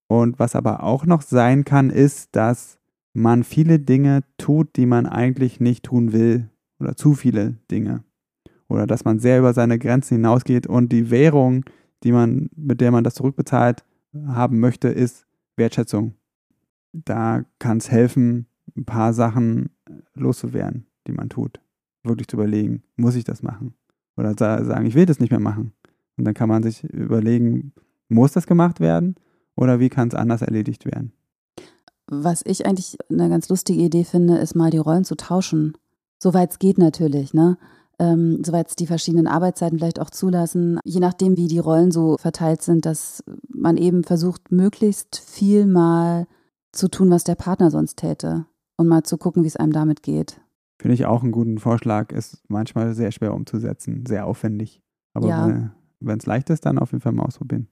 Und 0.07 0.39
was 0.39 0.55
aber 0.55 0.83
auch 0.83 1.07
noch 1.07 1.23
sein 1.23 1.65
kann, 1.65 1.91
ist, 1.91 2.37
dass 2.37 2.79
man 3.15 3.45
viele 3.45 3.79
Dinge 3.79 4.25
tut, 4.37 4.77
die 4.77 4.87
man 4.87 5.07
eigentlich 5.07 5.61
nicht 5.61 5.85
tun 5.85 6.13
will. 6.13 6.51
Oder 6.81 6.97
zu 6.97 7.15
viele 7.15 7.55
Dinge. 7.71 8.05
Oder 8.69 8.87
dass 8.87 9.05
man 9.05 9.19
sehr 9.21 9.39
über 9.39 9.55
seine 9.55 9.79
Grenzen 9.79 10.17
hinausgeht 10.17 10.67
und 10.67 10.91
die 10.91 11.11
Währung, 11.11 11.65
die 12.03 12.13
man, 12.13 12.51
mit 12.57 12.81
der 12.81 12.91
man 12.91 13.05
das 13.05 13.15
zurückbezahlt 13.15 13.85
haben 14.27 14.59
möchte, 14.59 14.89
ist 14.89 15.27
Wertschätzung. 15.57 16.15
Da 16.93 17.45
kann 17.59 17.79
es 17.79 17.91
helfen, 17.91 18.47
ein 18.77 18.85
paar 18.85 19.13
Sachen 19.13 19.71
loszuwerden, 20.15 20.87
die 21.07 21.13
man 21.13 21.29
tut. 21.29 21.61
Wirklich 22.03 22.29
zu 22.29 22.37
überlegen, 22.37 22.83
muss 22.97 23.15
ich 23.15 23.25
das 23.25 23.43
machen? 23.43 23.75
Oder 24.17 24.35
sagen, 24.37 24.87
ich 24.87 24.95
will 24.95 25.07
das 25.07 25.21
nicht 25.21 25.31
mehr 25.31 25.41
machen. 25.41 25.73
Und 26.17 26.25
dann 26.25 26.35
kann 26.35 26.49
man 26.49 26.63
sich 26.63 26.85
überlegen, 26.85 27.73
muss 28.09 28.33
das 28.33 28.47
gemacht 28.47 28.81
werden 28.81 29.17
oder 29.57 29.81
wie 29.81 29.89
kann 29.89 30.09
es 30.09 30.15
anders 30.15 30.43
erledigt 30.43 30.85
werden? 30.85 31.13
Was 32.07 32.43
ich 32.45 32.67
eigentlich 32.67 32.97
eine 33.11 33.29
ganz 33.29 33.49
lustige 33.49 33.83
Idee 33.83 34.05
finde, 34.05 34.39
ist 34.39 34.55
mal 34.55 34.71
die 34.71 34.79
Rollen 34.79 35.05
zu 35.05 35.17
tauschen. 35.17 35.77
Soweit 36.19 36.53
es 36.53 36.59
geht 36.59 36.79
natürlich, 36.79 37.35
ne? 37.35 37.59
Ähm, 37.99 38.43
soweit 38.45 38.69
es 38.69 38.77
die 38.77 38.89
verschiedenen 38.89 39.29
Arbeitszeiten 39.29 39.79
vielleicht 39.79 40.01
auch 40.01 40.11
zulassen, 40.11 40.81
je 40.85 40.99
nachdem, 40.99 41.37
wie 41.37 41.47
die 41.47 41.61
Rollen 41.61 41.93
so 41.93 42.17
verteilt 42.19 42.61
sind, 42.61 42.87
dass 42.87 43.23
man 43.49 43.77
eben 43.77 44.03
versucht, 44.03 44.51
möglichst 44.51 45.23
viel 45.25 45.65
mal 45.65 46.27
zu 46.73 46.89
tun, 46.89 47.11
was 47.11 47.23
der 47.23 47.37
Partner 47.37 47.71
sonst 47.71 47.99
täte 47.99 48.47
und 48.77 48.89
mal 48.89 49.05
zu 49.05 49.17
gucken, 49.17 49.45
wie 49.45 49.49
es 49.49 49.57
einem 49.57 49.73
damit 49.73 50.03
geht. 50.03 50.41
Finde 50.81 50.95
ich 50.95 51.07
auch 51.07 51.23
einen 51.23 51.31
guten 51.31 51.59
Vorschlag, 51.59 52.11
ist 52.11 52.43
manchmal 52.49 52.95
sehr 52.95 53.13
schwer 53.13 53.33
umzusetzen, 53.33 54.05
sehr 54.07 54.27
aufwendig. 54.27 54.83
Aber 55.13 55.29
ja. 55.29 55.71
wenn 56.01 56.19
es 56.19 56.27
leicht 56.27 56.51
ist, 56.51 56.67
dann 56.67 56.79
auf 56.79 56.91
jeden 56.91 57.01
Fall 57.01 57.13
mal 57.13 57.25
ausprobieren. 57.25 57.69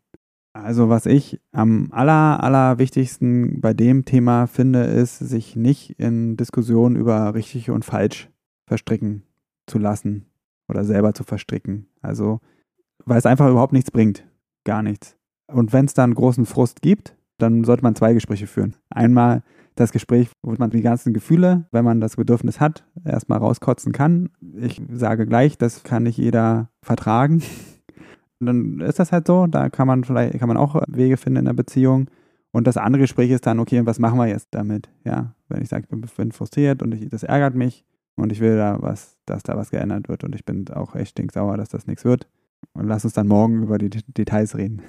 Also 0.54 0.88
was 0.88 1.06
ich 1.06 1.40
am 1.52 1.88
aller, 1.92 2.42
aller 2.42 2.78
wichtigsten 2.78 3.60
bei 3.60 3.72
dem 3.72 4.04
Thema 4.04 4.46
finde, 4.46 4.84
ist, 4.84 5.18
sich 5.18 5.56
nicht 5.56 5.98
in 5.98 6.36
Diskussionen 6.36 6.96
über 6.96 7.34
richtig 7.34 7.70
und 7.70 7.84
falsch 7.84 8.28
verstricken 8.66 9.22
zu 9.66 9.78
lassen 9.78 10.26
oder 10.68 10.84
selber 10.84 11.14
zu 11.14 11.24
verstricken. 11.24 11.86
Also 12.02 12.40
weil 13.04 13.18
es 13.18 13.26
einfach 13.26 13.48
überhaupt 13.48 13.72
nichts 13.72 13.90
bringt. 13.90 14.26
Gar 14.64 14.82
nichts. 14.82 15.16
Und 15.50 15.72
wenn 15.72 15.86
es 15.86 15.94
dann 15.94 16.14
großen 16.14 16.46
Frust 16.46 16.82
gibt, 16.82 17.16
dann 17.38 17.64
sollte 17.64 17.82
man 17.82 17.94
zwei 17.94 18.14
Gespräche 18.14 18.46
führen. 18.46 18.76
Einmal 18.90 19.42
das 19.74 19.92
Gespräch, 19.92 20.30
wo 20.42 20.54
man 20.58 20.70
die 20.70 20.82
ganzen 20.82 21.14
Gefühle, 21.14 21.66
wenn 21.72 21.84
man 21.84 22.00
das 22.00 22.16
Bedürfnis 22.16 22.60
hat, 22.60 22.84
erstmal 23.04 23.38
rauskotzen 23.38 23.92
kann. 23.92 24.30
Ich 24.56 24.80
sage 24.92 25.26
gleich, 25.26 25.56
das 25.58 25.82
kann 25.82 26.04
nicht 26.04 26.18
jeder 26.18 26.68
vertragen. 26.82 27.42
Dann 28.46 28.80
ist 28.80 28.98
das 28.98 29.12
halt 29.12 29.26
so, 29.26 29.46
da 29.46 29.68
kann 29.68 29.86
man 29.86 30.04
vielleicht, 30.04 30.38
kann 30.38 30.48
man 30.48 30.56
auch 30.56 30.82
Wege 30.88 31.16
finden 31.16 31.40
in 31.40 31.44
der 31.46 31.52
Beziehung. 31.52 32.08
Und 32.52 32.66
das 32.66 32.76
andere 32.76 33.02
Gespräch 33.02 33.30
ist 33.30 33.46
dann, 33.46 33.58
okay, 33.58 33.84
was 33.86 33.98
machen 33.98 34.18
wir 34.18 34.26
jetzt 34.26 34.48
damit? 34.50 34.90
Ja, 35.04 35.34
wenn 35.48 35.62
ich 35.62 35.68
sage, 35.68 35.86
ich 35.90 36.14
bin 36.16 36.32
frustriert 36.32 36.82
und 36.82 36.92
ich, 36.92 37.08
das 37.08 37.22
ärgert 37.22 37.54
mich 37.54 37.84
und 38.16 38.30
ich 38.30 38.40
will 38.40 38.56
da 38.56 38.76
was, 38.80 39.16
dass 39.24 39.42
da 39.42 39.56
was 39.56 39.70
geändert 39.70 40.08
wird 40.08 40.22
und 40.22 40.34
ich 40.34 40.44
bin 40.44 40.68
auch 40.68 40.94
echt 40.94 41.12
stinksauer, 41.12 41.56
dass 41.56 41.70
das 41.70 41.86
nichts 41.86 42.04
wird. 42.04 42.28
Und 42.74 42.86
lass 42.86 43.04
uns 43.04 43.14
dann 43.14 43.26
morgen 43.26 43.62
über 43.62 43.78
die 43.78 43.90
Details 43.90 44.56
reden. 44.56 44.82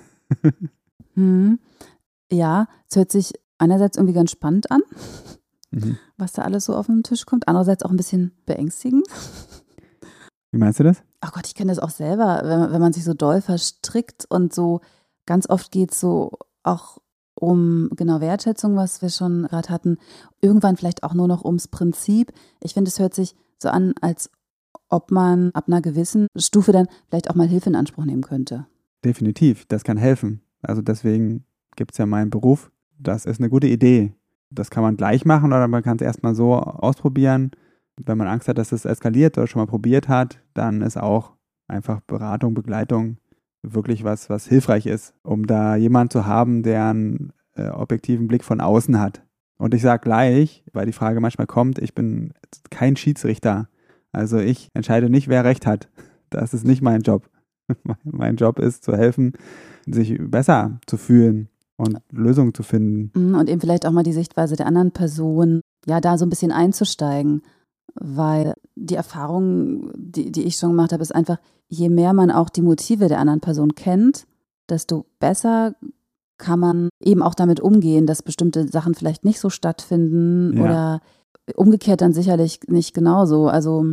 hm. 1.15 1.59
Ja, 2.31 2.67
es 2.89 2.97
hört 2.97 3.11
sich 3.11 3.33
einerseits 3.57 3.97
irgendwie 3.97 4.13
ganz 4.13 4.31
spannend 4.31 4.69
an, 4.71 4.81
mhm. 5.71 5.97
was 6.17 6.33
da 6.33 6.41
alles 6.43 6.65
so 6.65 6.75
auf 6.75 6.87
den 6.87 7.03
Tisch 7.03 7.25
kommt, 7.25 7.47
andererseits 7.47 7.83
auch 7.83 7.91
ein 7.91 7.97
bisschen 7.97 8.31
beängstigend. 8.45 9.07
Wie 10.53 10.59
meinst 10.59 10.79
du 10.79 10.83
das? 10.83 11.01
Ach 11.19 11.33
Gott, 11.33 11.47
ich 11.47 11.55
kenne 11.55 11.71
das 11.71 11.79
auch 11.79 11.89
selber, 11.89 12.41
wenn, 12.43 12.71
wenn 12.71 12.79
man 12.79 12.93
sich 12.93 13.03
so 13.03 13.15
doll 13.15 13.41
verstrickt 13.41 14.25
und 14.29 14.53
so 14.53 14.81
ganz 15.25 15.49
oft 15.49 15.71
geht 15.71 15.91
es 15.91 15.99
so 15.99 16.31
auch 16.61 16.99
um 17.33 17.89
genau 17.95 18.21
Wertschätzung, 18.21 18.75
was 18.75 19.01
wir 19.01 19.09
schon 19.09 19.47
gerade 19.47 19.69
hatten, 19.69 19.97
irgendwann 20.41 20.77
vielleicht 20.77 21.01
auch 21.01 21.15
nur 21.15 21.27
noch 21.27 21.43
ums 21.43 21.67
Prinzip. 21.67 22.31
Ich 22.61 22.75
finde, 22.75 22.89
es 22.89 22.99
hört 22.99 23.15
sich 23.15 23.35
so 23.57 23.69
an, 23.69 23.95
als 23.99 24.29
ob 24.89 25.09
man 25.09 25.49
ab 25.53 25.65
einer 25.67 25.81
gewissen 25.81 26.27
Stufe 26.37 26.71
dann 26.71 26.87
vielleicht 27.09 27.31
auch 27.31 27.35
mal 27.35 27.47
Hilfe 27.47 27.69
in 27.69 27.75
Anspruch 27.75 28.05
nehmen 28.05 28.21
könnte. 28.21 28.67
Definitiv, 29.03 29.65
das 29.65 29.83
kann 29.83 29.97
helfen. 29.97 30.41
Also 30.61 30.83
deswegen 30.83 31.45
gibt 31.75 31.93
es 31.93 31.97
ja 31.97 32.05
meinen 32.05 32.29
Beruf. 32.29 32.71
Das 32.99 33.25
ist 33.25 33.39
eine 33.39 33.49
gute 33.49 33.67
Idee. 33.67 34.13
Das 34.51 34.69
kann 34.69 34.83
man 34.83 34.97
gleich 34.97 35.25
machen 35.25 35.51
oder 35.51 35.67
man 35.67 35.81
kann 35.81 35.97
es 35.97 36.03
erstmal 36.03 36.35
so 36.35 36.53
ausprobieren. 36.53 37.49
Wenn 37.97 38.17
man 38.17 38.27
Angst 38.27 38.47
hat, 38.47 38.57
dass 38.57 38.71
es 38.71 38.85
eskaliert 38.85 39.37
oder 39.37 39.47
schon 39.47 39.61
mal 39.61 39.67
probiert 39.67 40.07
hat, 40.07 40.39
dann 40.53 40.81
ist 40.81 40.97
auch 40.97 41.33
einfach 41.67 42.01
Beratung, 42.01 42.53
Begleitung 42.53 43.17
wirklich 43.61 44.03
was, 44.03 44.29
was 44.29 44.47
hilfreich 44.47 44.85
ist, 44.85 45.13
um 45.23 45.47
da 45.47 45.75
jemanden 45.75 46.11
zu 46.11 46.25
haben, 46.25 46.63
der 46.63 46.89
einen 46.89 47.33
äh, 47.55 47.69
objektiven 47.69 48.27
Blick 48.27 48.43
von 48.43 48.61
außen 48.61 48.99
hat. 48.99 49.23
Und 49.57 49.73
ich 49.73 49.81
sage 49.81 50.03
gleich, 50.03 50.63
weil 50.73 50.85
die 50.85 50.91
Frage 50.91 51.21
manchmal 51.21 51.47
kommt, 51.47 51.79
ich 51.79 51.95
bin 51.95 52.33
kein 52.69 52.95
Schiedsrichter. 52.95 53.69
Also 54.11 54.37
ich 54.37 54.69
entscheide 54.73 55.09
nicht, 55.09 55.27
wer 55.27 55.45
recht 55.45 55.65
hat. 55.65 55.89
Das 56.29 56.53
ist 56.53 56.65
nicht 56.65 56.81
mein 56.81 57.01
Job. 57.01 57.29
mein 58.03 58.35
Job 58.35 58.59
ist 58.59 58.83
zu 58.83 58.97
helfen, 58.97 59.33
sich 59.85 60.17
besser 60.19 60.79
zu 60.85 60.97
fühlen 60.97 61.47
und 61.77 61.99
Lösungen 62.11 62.53
zu 62.53 62.63
finden. 62.63 63.11
Mhm, 63.15 63.35
und 63.35 63.49
eben 63.49 63.61
vielleicht 63.61 63.85
auch 63.85 63.91
mal 63.91 64.03
die 64.03 64.13
Sichtweise 64.13 64.55
der 64.55 64.67
anderen 64.67 64.91
Person, 64.91 65.61
ja, 65.85 66.01
da 66.01 66.17
so 66.17 66.25
ein 66.25 66.29
bisschen 66.29 66.51
einzusteigen. 66.51 67.41
Weil 67.95 68.53
die 68.75 68.95
Erfahrung, 68.95 69.91
die, 69.95 70.31
die 70.31 70.43
ich 70.43 70.57
schon 70.57 70.71
gemacht 70.71 70.93
habe, 70.93 71.03
ist 71.03 71.13
einfach, 71.13 71.37
je 71.67 71.89
mehr 71.89 72.13
man 72.13 72.31
auch 72.31 72.49
die 72.49 72.61
Motive 72.61 73.07
der 73.07 73.19
anderen 73.19 73.41
Person 73.41 73.75
kennt, 73.75 74.25
desto 74.69 75.05
besser 75.19 75.75
kann 76.37 76.59
man 76.59 76.89
eben 76.99 77.21
auch 77.21 77.35
damit 77.35 77.59
umgehen, 77.59 78.07
dass 78.07 78.23
bestimmte 78.23 78.67
Sachen 78.67 78.95
vielleicht 78.95 79.23
nicht 79.23 79.39
so 79.39 79.49
stattfinden 79.49 80.57
ja. 80.57 80.63
oder 80.63 81.01
umgekehrt 81.55 82.01
dann 82.01 82.13
sicherlich 82.13 82.59
nicht 82.67 82.93
genauso. 82.93 83.47
Also 83.47 83.85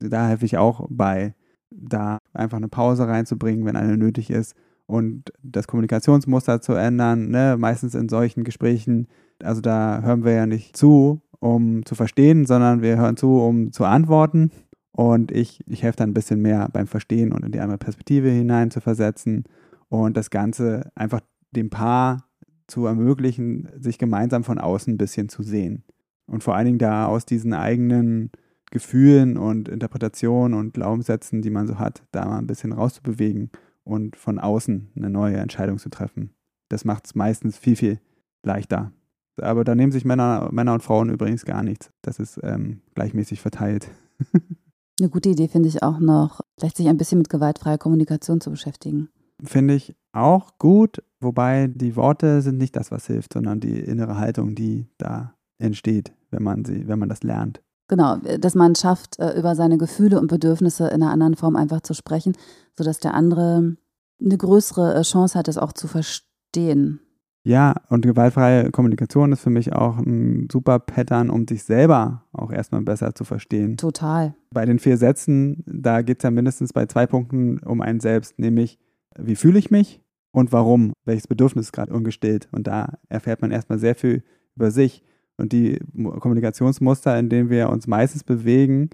da 0.00 0.28
helfe 0.28 0.44
ich 0.44 0.58
auch 0.58 0.86
bei, 0.90 1.34
da 1.70 2.18
einfach 2.32 2.58
eine 2.58 2.68
Pause 2.68 3.06
reinzubringen, 3.08 3.64
wenn 3.64 3.76
eine 3.76 3.96
nötig 3.96 4.30
ist 4.30 4.54
und 4.86 5.32
das 5.42 5.66
Kommunikationsmuster 5.66 6.60
zu 6.60 6.74
ändern. 6.74 7.30
Ne? 7.30 7.56
Meistens 7.58 7.94
in 7.94 8.08
solchen 8.08 8.44
Gesprächen, 8.44 9.08
also 9.42 9.60
da 9.60 10.00
hören 10.02 10.24
wir 10.24 10.32
ja 10.32 10.46
nicht 10.46 10.76
zu, 10.76 11.22
um 11.38 11.84
zu 11.84 11.94
verstehen, 11.94 12.46
sondern 12.46 12.82
wir 12.82 12.96
hören 12.96 13.16
zu, 13.16 13.40
um 13.40 13.72
zu 13.72 13.84
antworten. 13.84 14.50
Und 14.92 15.30
ich, 15.30 15.60
ich 15.66 15.82
helfe 15.82 15.98
dann 15.98 16.10
ein 16.10 16.14
bisschen 16.14 16.40
mehr 16.40 16.68
beim 16.72 16.86
Verstehen 16.86 17.32
und 17.32 17.44
in 17.44 17.52
die 17.52 17.60
andere 17.60 17.78
Perspektive 17.78 18.30
hinein 18.30 18.70
zu 18.70 18.80
versetzen 18.80 19.44
und 19.88 20.16
das 20.16 20.30
Ganze 20.30 20.90
einfach 20.94 21.20
dem 21.50 21.70
Paar 21.70 22.28
zu 22.66 22.86
ermöglichen, 22.86 23.68
sich 23.78 23.98
gemeinsam 23.98 24.42
von 24.42 24.58
außen 24.58 24.94
ein 24.94 24.98
bisschen 24.98 25.28
zu 25.28 25.42
sehen. 25.42 25.84
Und 26.26 26.42
vor 26.42 26.56
allen 26.56 26.66
Dingen 26.66 26.78
da 26.78 27.06
aus 27.06 27.26
diesen 27.26 27.54
eigenen 27.54 28.30
Gefühlen 28.70 29.36
und 29.36 29.68
Interpretationen 29.68 30.58
und 30.58 30.74
Glaubenssätzen, 30.74 31.42
die 31.42 31.50
man 31.50 31.66
so 31.66 31.78
hat, 31.78 32.02
da 32.10 32.24
mal 32.24 32.38
ein 32.38 32.48
bisschen 32.48 32.72
rauszubewegen 32.72 33.50
und 33.84 34.16
von 34.16 34.38
außen 34.38 34.90
eine 34.96 35.10
neue 35.10 35.36
Entscheidung 35.36 35.78
zu 35.78 35.88
treffen. 35.88 36.30
Das 36.68 36.84
macht 36.84 37.06
es 37.06 37.14
meistens 37.14 37.56
viel, 37.56 37.76
viel 37.76 38.00
leichter. 38.42 38.92
Aber 39.40 39.64
da 39.64 39.74
nehmen 39.74 39.92
sich 39.92 40.04
Männer, 40.04 40.48
Männer 40.52 40.74
und 40.74 40.82
Frauen 40.82 41.10
übrigens 41.10 41.44
gar 41.44 41.62
nichts. 41.62 41.90
Das 42.02 42.18
ist 42.18 42.40
ähm, 42.42 42.80
gleichmäßig 42.94 43.40
verteilt. 43.40 43.88
eine 45.00 45.10
gute 45.10 45.28
Idee 45.28 45.48
finde 45.48 45.68
ich 45.68 45.82
auch 45.82 45.98
noch, 45.98 46.40
vielleicht 46.58 46.76
sich 46.76 46.88
ein 46.88 46.96
bisschen 46.96 47.18
mit 47.18 47.28
gewaltfreier 47.28 47.78
Kommunikation 47.78 48.40
zu 48.40 48.50
beschäftigen. 48.50 49.10
Finde 49.44 49.74
ich 49.74 49.94
auch 50.12 50.58
gut, 50.58 51.02
wobei 51.20 51.68
die 51.68 51.96
Worte 51.96 52.40
sind 52.40 52.56
nicht 52.56 52.76
das, 52.76 52.90
was 52.90 53.06
hilft, 53.06 53.34
sondern 53.34 53.60
die 53.60 53.78
innere 53.78 54.16
Haltung, 54.16 54.54
die 54.54 54.88
da 54.96 55.34
entsteht, 55.58 56.12
wenn 56.30 56.42
man 56.42 56.64
sie, 56.64 56.88
wenn 56.88 56.98
man 56.98 57.08
das 57.08 57.22
lernt. 57.22 57.62
Genau, 57.88 58.16
dass 58.16 58.54
man 58.54 58.74
schafft, 58.74 59.18
äh, 59.18 59.38
über 59.38 59.54
seine 59.54 59.78
Gefühle 59.78 60.18
und 60.18 60.26
Bedürfnisse 60.26 60.88
in 60.88 61.02
einer 61.02 61.12
anderen 61.12 61.36
Form 61.36 61.54
einfach 61.54 61.82
zu 61.82 61.94
sprechen, 61.94 62.36
sodass 62.76 62.98
der 62.98 63.14
andere 63.14 63.76
eine 64.20 64.38
größere 64.38 64.94
äh, 64.94 65.02
Chance 65.02 65.38
hat, 65.38 65.48
es 65.48 65.58
auch 65.58 65.72
zu 65.72 65.86
verstehen. 65.86 67.00
Ja, 67.46 67.76
und 67.90 68.04
gewaltfreie 68.04 68.72
Kommunikation 68.72 69.30
ist 69.30 69.42
für 69.42 69.50
mich 69.50 69.72
auch 69.72 69.98
ein 69.98 70.48
super 70.50 70.80
Pattern, 70.80 71.30
um 71.30 71.46
sich 71.46 71.62
selber 71.62 72.24
auch 72.32 72.50
erstmal 72.50 72.82
besser 72.82 73.14
zu 73.14 73.22
verstehen. 73.22 73.76
Total. 73.76 74.34
Bei 74.50 74.64
den 74.64 74.80
vier 74.80 74.96
Sätzen, 74.96 75.62
da 75.64 76.02
geht 76.02 76.18
es 76.18 76.24
ja 76.24 76.32
mindestens 76.32 76.72
bei 76.72 76.86
zwei 76.86 77.06
Punkten 77.06 77.60
um 77.60 77.82
einen 77.82 78.00
selbst, 78.00 78.36
nämlich 78.40 78.80
wie 79.16 79.36
fühle 79.36 79.60
ich 79.60 79.70
mich 79.70 80.02
und 80.32 80.50
warum, 80.50 80.92
welches 81.04 81.28
Bedürfnis 81.28 81.66
ist 81.66 81.72
gerade 81.72 81.92
ungestillt. 81.92 82.48
Und 82.50 82.66
da 82.66 82.98
erfährt 83.08 83.42
man 83.42 83.52
erstmal 83.52 83.78
sehr 83.78 83.94
viel 83.94 84.24
über 84.56 84.72
sich. 84.72 85.04
Und 85.36 85.52
die 85.52 85.78
Kommunikationsmuster, 86.18 87.16
in 87.16 87.28
denen 87.28 87.48
wir 87.48 87.70
uns 87.70 87.86
meistens 87.86 88.24
bewegen, 88.24 88.90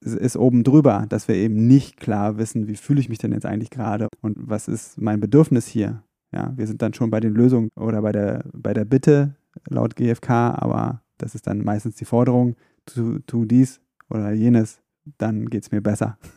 ist 0.00 0.36
oben 0.36 0.64
drüber, 0.64 1.06
dass 1.08 1.28
wir 1.28 1.36
eben 1.36 1.68
nicht 1.68 2.00
klar 2.00 2.38
wissen, 2.38 2.66
wie 2.66 2.74
fühle 2.74 2.98
ich 2.98 3.08
mich 3.08 3.18
denn 3.18 3.30
jetzt 3.30 3.46
eigentlich 3.46 3.70
gerade 3.70 4.08
und 4.20 4.36
was 4.36 4.66
ist 4.66 5.00
mein 5.00 5.20
Bedürfnis 5.20 5.68
hier. 5.68 6.02
Ja, 6.34 6.52
wir 6.56 6.66
sind 6.66 6.82
dann 6.82 6.94
schon 6.94 7.10
bei 7.10 7.20
den 7.20 7.32
Lösungen 7.32 7.70
oder 7.76 8.02
bei 8.02 8.10
der, 8.10 8.44
bei 8.52 8.74
der 8.74 8.84
Bitte 8.84 9.36
laut 9.68 9.94
GfK, 9.94 10.30
aber 10.30 11.02
das 11.16 11.34
ist 11.34 11.46
dann 11.46 11.62
meistens 11.62 11.94
die 11.94 12.04
Forderung, 12.04 12.56
tu, 12.86 13.20
tu 13.20 13.44
dies 13.44 13.80
oder 14.10 14.32
jenes, 14.32 14.80
dann 15.18 15.48
geht 15.48 15.62
es 15.64 15.72
mir 15.72 15.80
besser. 15.80 16.18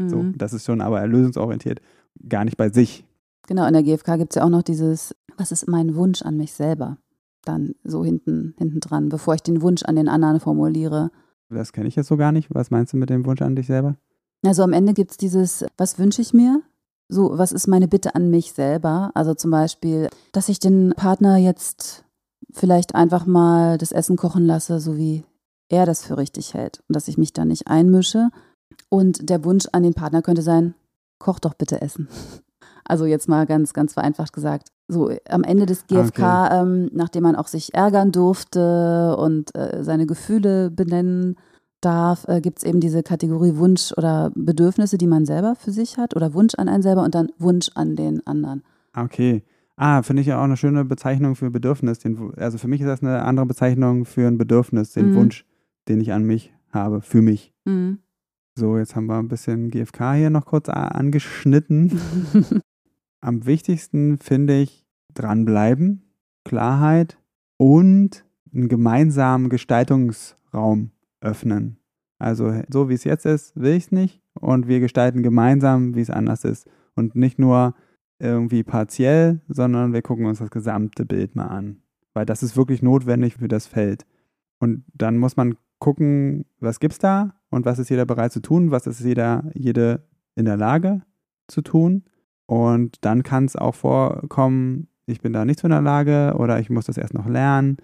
Mhm. 0.00 0.08
So, 0.08 0.24
das 0.36 0.52
ist 0.52 0.64
schon 0.64 0.80
aber 0.80 1.04
lösungsorientiert, 1.08 1.80
gar 2.28 2.44
nicht 2.44 2.56
bei 2.56 2.68
sich. 2.68 3.04
Genau, 3.48 3.66
in 3.66 3.72
der 3.72 3.82
GfK 3.82 4.16
gibt 4.16 4.30
es 4.30 4.36
ja 4.36 4.44
auch 4.44 4.48
noch 4.48 4.62
dieses, 4.62 5.12
was 5.36 5.50
ist 5.50 5.66
mein 5.66 5.96
Wunsch 5.96 6.22
an 6.22 6.36
mich 6.36 6.52
selber? 6.52 6.98
Dann 7.42 7.74
so 7.82 8.04
hinten, 8.04 8.54
hinten 8.58 8.78
dran, 8.78 9.08
bevor 9.08 9.34
ich 9.34 9.42
den 9.42 9.60
Wunsch 9.60 9.82
an 9.82 9.96
den 9.96 10.08
anderen 10.08 10.38
formuliere. 10.38 11.10
Das 11.50 11.72
kenne 11.72 11.88
ich 11.88 11.96
jetzt 11.96 12.06
so 12.06 12.16
gar 12.16 12.30
nicht. 12.30 12.54
Was 12.54 12.70
meinst 12.70 12.92
du 12.92 12.96
mit 12.96 13.10
dem 13.10 13.26
Wunsch 13.26 13.42
an 13.42 13.56
dich 13.56 13.66
selber? 13.66 13.96
Also 14.44 14.62
am 14.62 14.72
Ende 14.72 14.94
gibt 14.94 15.10
es 15.10 15.16
dieses, 15.16 15.66
was 15.76 15.98
wünsche 15.98 16.22
ich 16.22 16.32
mir? 16.32 16.62
So, 17.08 17.38
was 17.38 17.52
ist 17.52 17.66
meine 17.66 17.88
Bitte 17.88 18.14
an 18.14 18.30
mich 18.30 18.52
selber? 18.52 19.10
Also 19.14 19.34
zum 19.34 19.50
Beispiel, 19.50 20.08
dass 20.32 20.48
ich 20.48 20.58
den 20.58 20.92
Partner 20.94 21.36
jetzt 21.36 22.04
vielleicht 22.52 22.94
einfach 22.94 23.26
mal 23.26 23.78
das 23.78 23.92
Essen 23.92 24.16
kochen 24.16 24.46
lasse, 24.46 24.78
so 24.78 24.96
wie 24.96 25.24
er 25.70 25.86
das 25.86 26.04
für 26.04 26.18
richtig 26.18 26.54
hält 26.54 26.80
und 26.88 26.96
dass 26.96 27.08
ich 27.08 27.18
mich 27.18 27.32
da 27.32 27.44
nicht 27.44 27.66
einmische. 27.66 28.30
Und 28.90 29.28
der 29.28 29.44
Wunsch 29.44 29.66
an 29.72 29.82
den 29.82 29.94
Partner 29.94 30.22
könnte 30.22 30.42
sein, 30.42 30.74
koch 31.18 31.38
doch 31.38 31.54
bitte 31.54 31.80
Essen. 31.80 32.08
Also 32.90 33.04
jetzt 33.04 33.28
mal 33.28 33.44
ganz, 33.44 33.74
ganz 33.74 33.92
vereinfacht 33.92 34.32
gesagt. 34.32 34.68
So 34.90 35.10
am 35.28 35.44
Ende 35.44 35.66
des 35.66 35.86
GFK, 35.88 36.22
okay. 36.22 36.58
ähm, 36.58 36.88
nachdem 36.94 37.24
man 37.24 37.36
auch 37.36 37.46
sich 37.46 37.74
ärgern 37.74 38.12
durfte 38.12 39.14
und 39.18 39.54
äh, 39.54 39.84
seine 39.84 40.06
Gefühle 40.06 40.70
benennen 40.70 41.36
darf, 41.80 42.26
äh, 42.28 42.40
gibt 42.40 42.58
es 42.58 42.64
eben 42.64 42.80
diese 42.80 43.02
Kategorie 43.02 43.56
Wunsch 43.56 43.92
oder 43.96 44.30
Bedürfnisse, 44.34 44.98
die 44.98 45.06
man 45.06 45.26
selber 45.26 45.54
für 45.54 45.70
sich 45.70 45.96
hat 45.96 46.16
oder 46.16 46.34
Wunsch 46.34 46.54
an 46.56 46.68
einen 46.68 46.82
selber 46.82 47.04
und 47.04 47.14
dann 47.14 47.30
Wunsch 47.38 47.70
an 47.74 47.96
den 47.96 48.26
anderen. 48.26 48.62
Okay. 48.94 49.42
Ah, 49.76 50.02
finde 50.02 50.22
ich 50.22 50.26
ja 50.26 50.40
auch 50.40 50.44
eine 50.44 50.56
schöne 50.56 50.84
Bezeichnung 50.84 51.36
für 51.36 51.50
Bedürfnis. 51.50 52.00
Den, 52.00 52.32
also 52.36 52.58
für 52.58 52.66
mich 52.66 52.80
ist 52.80 52.88
das 52.88 53.02
eine 53.02 53.22
andere 53.22 53.46
Bezeichnung 53.46 54.04
für 54.04 54.26
ein 54.26 54.36
Bedürfnis, 54.36 54.92
den 54.92 55.10
mhm. 55.10 55.14
Wunsch, 55.14 55.46
den 55.86 56.00
ich 56.00 56.12
an 56.12 56.24
mich 56.24 56.52
habe, 56.72 57.00
für 57.00 57.22
mich. 57.22 57.52
Mhm. 57.64 57.98
So, 58.56 58.76
jetzt 58.76 58.96
haben 58.96 59.06
wir 59.06 59.18
ein 59.18 59.28
bisschen 59.28 59.70
GFK 59.70 60.14
hier 60.14 60.30
noch 60.30 60.46
kurz 60.46 60.68
angeschnitten. 60.68 62.00
Am 63.20 63.46
wichtigsten 63.46 64.18
finde 64.18 64.60
ich 64.60 64.84
dranbleiben, 65.14 66.02
Klarheit 66.44 67.18
und 67.56 68.24
einen 68.52 68.68
gemeinsamen 68.68 69.48
Gestaltungsraum 69.48 70.90
öffnen. 71.20 71.78
Also 72.18 72.52
so 72.68 72.88
wie 72.88 72.94
es 72.94 73.04
jetzt 73.04 73.26
ist, 73.26 73.56
will 73.56 73.74
ich 73.74 73.84
es 73.84 73.92
nicht 73.92 74.22
und 74.34 74.66
wir 74.66 74.80
gestalten 74.80 75.22
gemeinsam, 75.22 75.94
wie 75.94 76.00
es 76.00 76.10
anders 76.10 76.44
ist. 76.44 76.68
Und 76.94 77.14
nicht 77.14 77.38
nur 77.38 77.74
irgendwie 78.18 78.64
partiell, 78.64 79.40
sondern 79.48 79.92
wir 79.92 80.02
gucken 80.02 80.26
uns 80.26 80.40
das 80.40 80.50
gesamte 80.50 81.04
Bild 81.04 81.36
mal 81.36 81.46
an. 81.46 81.82
Weil 82.14 82.26
das 82.26 82.42
ist 82.42 82.56
wirklich 82.56 82.82
notwendig 82.82 83.36
für 83.36 83.48
das 83.48 83.66
Feld. 83.66 84.04
Und 84.58 84.84
dann 84.94 85.18
muss 85.18 85.36
man 85.36 85.56
gucken, 85.78 86.44
was 86.58 86.80
gibt 86.80 86.94
es 86.94 86.98
da 86.98 87.34
und 87.50 87.64
was 87.64 87.78
ist 87.78 87.88
jeder 87.88 88.06
bereit 88.06 88.32
zu 88.32 88.40
tun, 88.40 88.72
was 88.72 88.86
ist 88.88 89.00
jeder, 89.00 89.44
jede 89.54 90.04
in 90.34 90.44
der 90.44 90.56
Lage 90.56 91.02
zu 91.46 91.62
tun. 91.62 92.04
Und 92.46 93.04
dann 93.04 93.22
kann 93.22 93.44
es 93.44 93.56
auch 93.56 93.74
vorkommen, 93.74 94.88
ich 95.06 95.20
bin 95.20 95.32
da 95.32 95.44
nicht 95.44 95.60
so 95.60 95.66
in 95.66 95.72
der 95.72 95.82
Lage 95.82 96.34
oder 96.36 96.58
ich 96.58 96.70
muss 96.70 96.86
das 96.86 96.98
erst 96.98 97.14
noch 97.14 97.26
lernen 97.26 97.78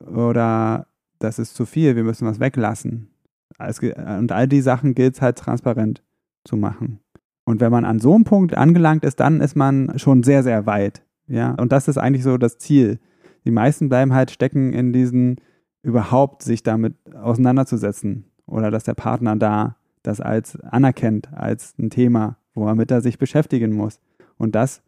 oder 0.00 0.87
das 1.18 1.38
ist 1.38 1.54
zu 1.54 1.66
viel, 1.66 1.96
wir 1.96 2.04
müssen 2.04 2.26
was 2.26 2.40
weglassen. 2.40 3.10
Und 3.58 4.32
all 4.32 4.46
die 4.46 4.60
Sachen 4.60 4.94
gilt 4.94 5.14
es 5.14 5.22
halt 5.22 5.38
transparent 5.38 6.02
zu 6.44 6.56
machen. 6.56 7.00
Und 7.44 7.60
wenn 7.60 7.72
man 7.72 7.84
an 7.84 7.98
so 7.98 8.14
einem 8.14 8.24
Punkt 8.24 8.54
angelangt 8.54 9.04
ist, 9.04 9.20
dann 9.20 9.40
ist 9.40 9.56
man 9.56 9.98
schon 9.98 10.22
sehr, 10.22 10.42
sehr 10.42 10.66
weit. 10.66 11.02
Ja, 11.26 11.52
und 11.54 11.72
das 11.72 11.88
ist 11.88 11.98
eigentlich 11.98 12.22
so 12.22 12.36
das 12.36 12.58
Ziel. 12.58 12.98
Die 13.44 13.50
meisten 13.50 13.88
bleiben 13.88 14.12
halt 14.12 14.30
stecken 14.30 14.72
in 14.72 14.92
diesen, 14.92 15.36
überhaupt 15.82 16.42
sich 16.42 16.62
damit 16.62 16.94
auseinanderzusetzen 17.14 18.24
oder 18.46 18.70
dass 18.70 18.84
der 18.84 18.94
Partner 18.94 19.36
da 19.36 19.76
das 20.02 20.20
als 20.20 20.58
anerkennt, 20.60 21.32
als 21.32 21.74
ein 21.78 21.90
Thema, 21.90 22.38
womit 22.54 22.90
er 22.90 23.00
sich 23.00 23.18
beschäftigen 23.18 23.72
muss. 23.72 24.00
Und 24.36 24.54
das 24.54 24.82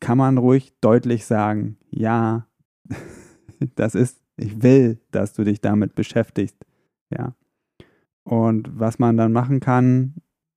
kann 0.00 0.18
man 0.18 0.38
ruhig 0.38 0.74
deutlich 0.80 1.24
sagen. 1.26 1.76
Ja, 1.90 2.46
das 3.74 3.94
ist 3.94 4.21
ich 4.36 4.62
will, 4.62 4.98
dass 5.10 5.32
du 5.32 5.44
dich 5.44 5.60
damit 5.60 5.94
beschäftigst. 5.94 6.56
Ja. 7.10 7.34
Und 8.24 8.78
was 8.78 8.98
man 8.98 9.16
dann 9.16 9.32
machen 9.32 9.60
kann, 9.60 10.14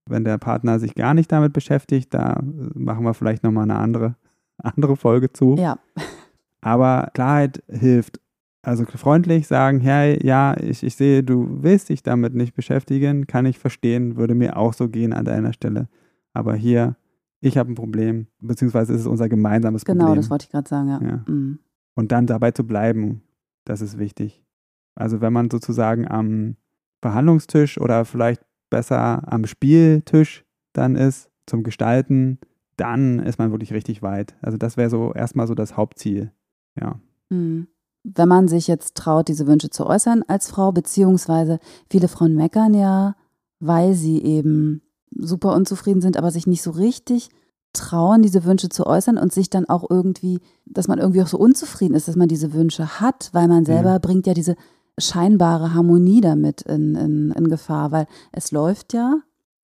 wenn 0.07 0.23
der 0.23 0.37
Partner 0.37 0.79
sich 0.79 0.95
gar 0.95 1.13
nicht 1.13 1.31
damit 1.31 1.53
beschäftigt, 1.53 2.13
da 2.13 2.41
machen 2.43 3.03
wir 3.03 3.13
vielleicht 3.13 3.43
nochmal 3.43 3.63
eine 3.63 3.77
andere, 3.77 4.15
andere 4.57 4.95
Folge 4.95 5.31
zu. 5.31 5.55
Ja. 5.55 5.79
Aber 6.61 7.09
Klarheit 7.13 7.63
hilft. 7.69 8.19
Also 8.63 8.83
freundlich 8.85 9.45
sagen, 9.45 9.79
hey, 9.79 10.19
ja, 10.25 10.57
ich, 10.59 10.81
ich 10.81 10.95
sehe, 10.95 11.23
du 11.23 11.61
willst 11.61 11.89
dich 11.89 12.01
damit 12.01 12.33
nicht 12.33 12.55
beschäftigen, 12.55 13.27
kann 13.27 13.45
ich 13.45 13.59
verstehen, 13.59 14.15
würde 14.15 14.33
mir 14.33 14.57
auch 14.57 14.73
so 14.73 14.89
gehen 14.89 15.13
an 15.13 15.23
deiner 15.23 15.53
Stelle. 15.53 15.87
Aber 16.33 16.55
hier, 16.55 16.95
ich 17.41 17.59
habe 17.59 17.71
ein 17.71 17.75
Problem, 17.75 18.25
beziehungsweise 18.39 18.93
ist 18.93 19.01
es 19.01 19.07
unser 19.07 19.29
gemeinsames 19.29 19.85
genau, 19.85 20.05
Problem. 20.05 20.13
Genau, 20.13 20.21
das 20.21 20.29
wollte 20.31 20.45
ich 20.45 20.51
gerade 20.51 20.67
sagen, 20.67 20.89
ja. 20.89 20.99
ja. 20.99 21.23
Mhm. 21.27 21.59
Und 21.93 22.11
dann 22.11 22.25
dabei 22.25 22.49
zu 22.49 22.65
bleiben 22.65 23.21
das 23.65 23.81
ist 23.81 23.97
wichtig. 23.97 24.43
Also 24.95 25.21
wenn 25.21 25.33
man 25.33 25.49
sozusagen 25.51 26.07
am 26.07 26.55
Verhandlungstisch 27.01 27.79
oder 27.79 28.05
vielleicht 28.05 28.41
besser 28.69 29.31
am 29.31 29.45
Spieltisch 29.45 30.45
dann 30.73 30.95
ist 30.95 31.29
zum 31.45 31.63
Gestalten, 31.63 32.39
dann 32.77 33.19
ist 33.19 33.39
man 33.39 33.51
wirklich 33.51 33.73
richtig 33.73 34.01
weit. 34.01 34.35
Also 34.41 34.57
das 34.57 34.77
wäre 34.77 34.89
so 34.89 35.13
erstmal 35.13 35.47
so 35.47 35.55
das 35.55 35.77
Hauptziel. 35.77 36.31
Ja. 36.79 36.99
Mhm. 37.29 37.67
Wenn 38.03 38.27
man 38.27 38.47
sich 38.47 38.67
jetzt 38.67 38.95
traut, 38.95 39.27
diese 39.27 39.47
Wünsche 39.47 39.69
zu 39.69 39.87
äußern 39.87 40.23
als 40.27 40.49
Frau, 40.49 40.71
beziehungsweise 40.71 41.59
viele 41.89 42.07
Frauen 42.07 42.35
meckern 42.35 42.73
ja, 42.73 43.15
weil 43.59 43.93
sie 43.93 44.21
eben 44.21 44.81
super 45.17 45.55
unzufrieden 45.55 46.01
sind, 46.01 46.17
aber 46.17 46.29
sich 46.29 46.45
nicht 46.45 46.61
so 46.61 46.71
richtig 46.71 47.29
trauen, 47.75 48.21
diese 48.21 48.43
Wünsche 48.45 48.69
zu 48.69 48.85
äußern 48.85 49.17
und 49.17 49.31
sich 49.31 49.49
dann 49.49 49.65
auch 49.65 49.89
irgendwie, 49.89 50.39
dass 50.65 50.87
man 50.87 50.99
irgendwie 50.99 51.21
auch 51.21 51.27
so 51.27 51.37
unzufrieden 51.37 51.95
ist, 51.95 52.07
dass 52.07 52.15
man 52.15 52.27
diese 52.27 52.53
Wünsche 52.53 52.99
hat, 52.99 53.29
weil 53.33 53.47
man 53.47 53.65
selber 53.65 53.91
ja. 53.91 53.97
bringt 53.99 54.27
ja 54.27 54.33
diese 54.33 54.55
scheinbare 54.97 55.73
Harmonie 55.73 56.21
damit 56.21 56.61
in, 56.63 56.95
in, 56.95 57.31
in 57.31 57.47
Gefahr, 57.49 57.91
weil 57.91 58.07
es 58.31 58.51
läuft 58.51 58.93
ja, 58.93 59.19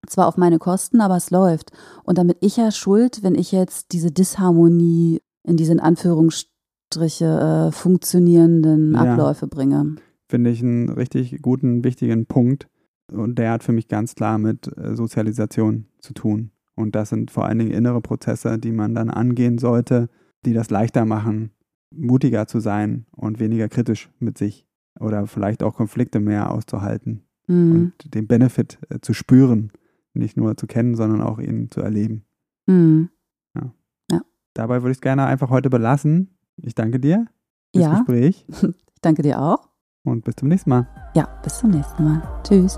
zwar 0.07 0.27
auf 0.27 0.37
meine 0.37 0.59
Kosten, 0.59 1.01
aber 1.01 1.17
es 1.17 1.31
läuft. 1.31 1.71
Und 2.03 2.17
damit 2.17 2.37
ich 2.41 2.57
ja 2.57 2.71
schuld, 2.71 3.23
wenn 3.23 3.35
ich 3.35 3.51
jetzt 3.51 3.91
diese 3.93 4.11
Disharmonie 4.11 5.21
in 5.43 5.57
diese 5.57 5.71
in 5.71 5.79
Anführungsstriche 5.79 7.69
äh, 7.69 7.71
funktionierenden 7.71 8.93
ja. 8.93 9.01
Abläufe 9.01 9.47
bringe. 9.47 9.95
Finde 10.27 10.49
ich 10.49 10.61
einen 10.61 10.89
richtig 10.89 11.41
guten, 11.41 11.83
wichtigen 11.83 12.25
Punkt. 12.25 12.67
Und 13.11 13.39
der 13.39 13.51
hat 13.51 13.63
für 13.63 13.71
mich 13.71 13.87
ganz 13.87 14.15
klar 14.15 14.37
mit 14.37 14.69
äh, 14.77 14.95
Sozialisation 14.95 15.85
zu 15.99 16.13
tun. 16.13 16.51
Und 16.79 16.95
das 16.95 17.09
sind 17.09 17.29
vor 17.29 17.45
allen 17.45 17.59
Dingen 17.59 17.71
innere 17.71 17.99
Prozesse, 17.99 18.57
die 18.57 18.71
man 18.71 18.95
dann 18.95 19.09
angehen 19.09 19.57
sollte, 19.57 20.07
die 20.45 20.53
das 20.53 20.69
leichter 20.69 21.03
machen, 21.03 21.51
mutiger 21.93 22.47
zu 22.47 22.61
sein 22.61 23.05
und 23.11 23.41
weniger 23.41 23.67
kritisch 23.67 24.09
mit 24.19 24.37
sich 24.37 24.65
oder 24.97 25.27
vielleicht 25.27 25.61
auch 25.61 25.75
Konflikte 25.75 26.21
mehr 26.21 26.51
auszuhalten 26.51 27.25
mhm. 27.47 27.71
und 27.71 28.15
den 28.15 28.27
Benefit 28.27 28.79
äh, 28.89 28.99
zu 29.01 29.13
spüren, 29.13 29.73
nicht 30.13 30.37
nur 30.37 30.55
zu 30.55 30.67
kennen, 30.67 30.95
sondern 30.95 31.21
auch 31.21 31.39
ihn 31.39 31.69
zu 31.69 31.81
erleben. 31.81 32.23
Mhm. 32.65 33.09
Ja. 33.55 33.73
ja. 34.09 34.21
Dabei 34.53 34.81
würde 34.81 34.91
ich 34.91 34.99
es 34.99 35.01
gerne 35.01 35.25
einfach 35.25 35.49
heute 35.49 35.69
belassen. 35.69 36.37
Ich 36.55 36.75
danke 36.75 37.01
dir 37.01 37.25
fürs 37.73 37.83
ja. 37.83 37.97
Gespräch. 37.97 38.45
Ich 38.99 39.01
danke 39.01 39.21
dir 39.21 39.41
auch. 39.41 39.69
Und 40.03 40.25
bis 40.25 40.35
zum 40.35 40.49
nächsten 40.49 40.71
Mal. 40.71 40.85
Ja, 41.15 41.25
bis 41.41 41.59
zum 41.59 41.69
nächsten 41.69 42.03
Mal. 42.03 42.21
Tschüss. 42.43 42.77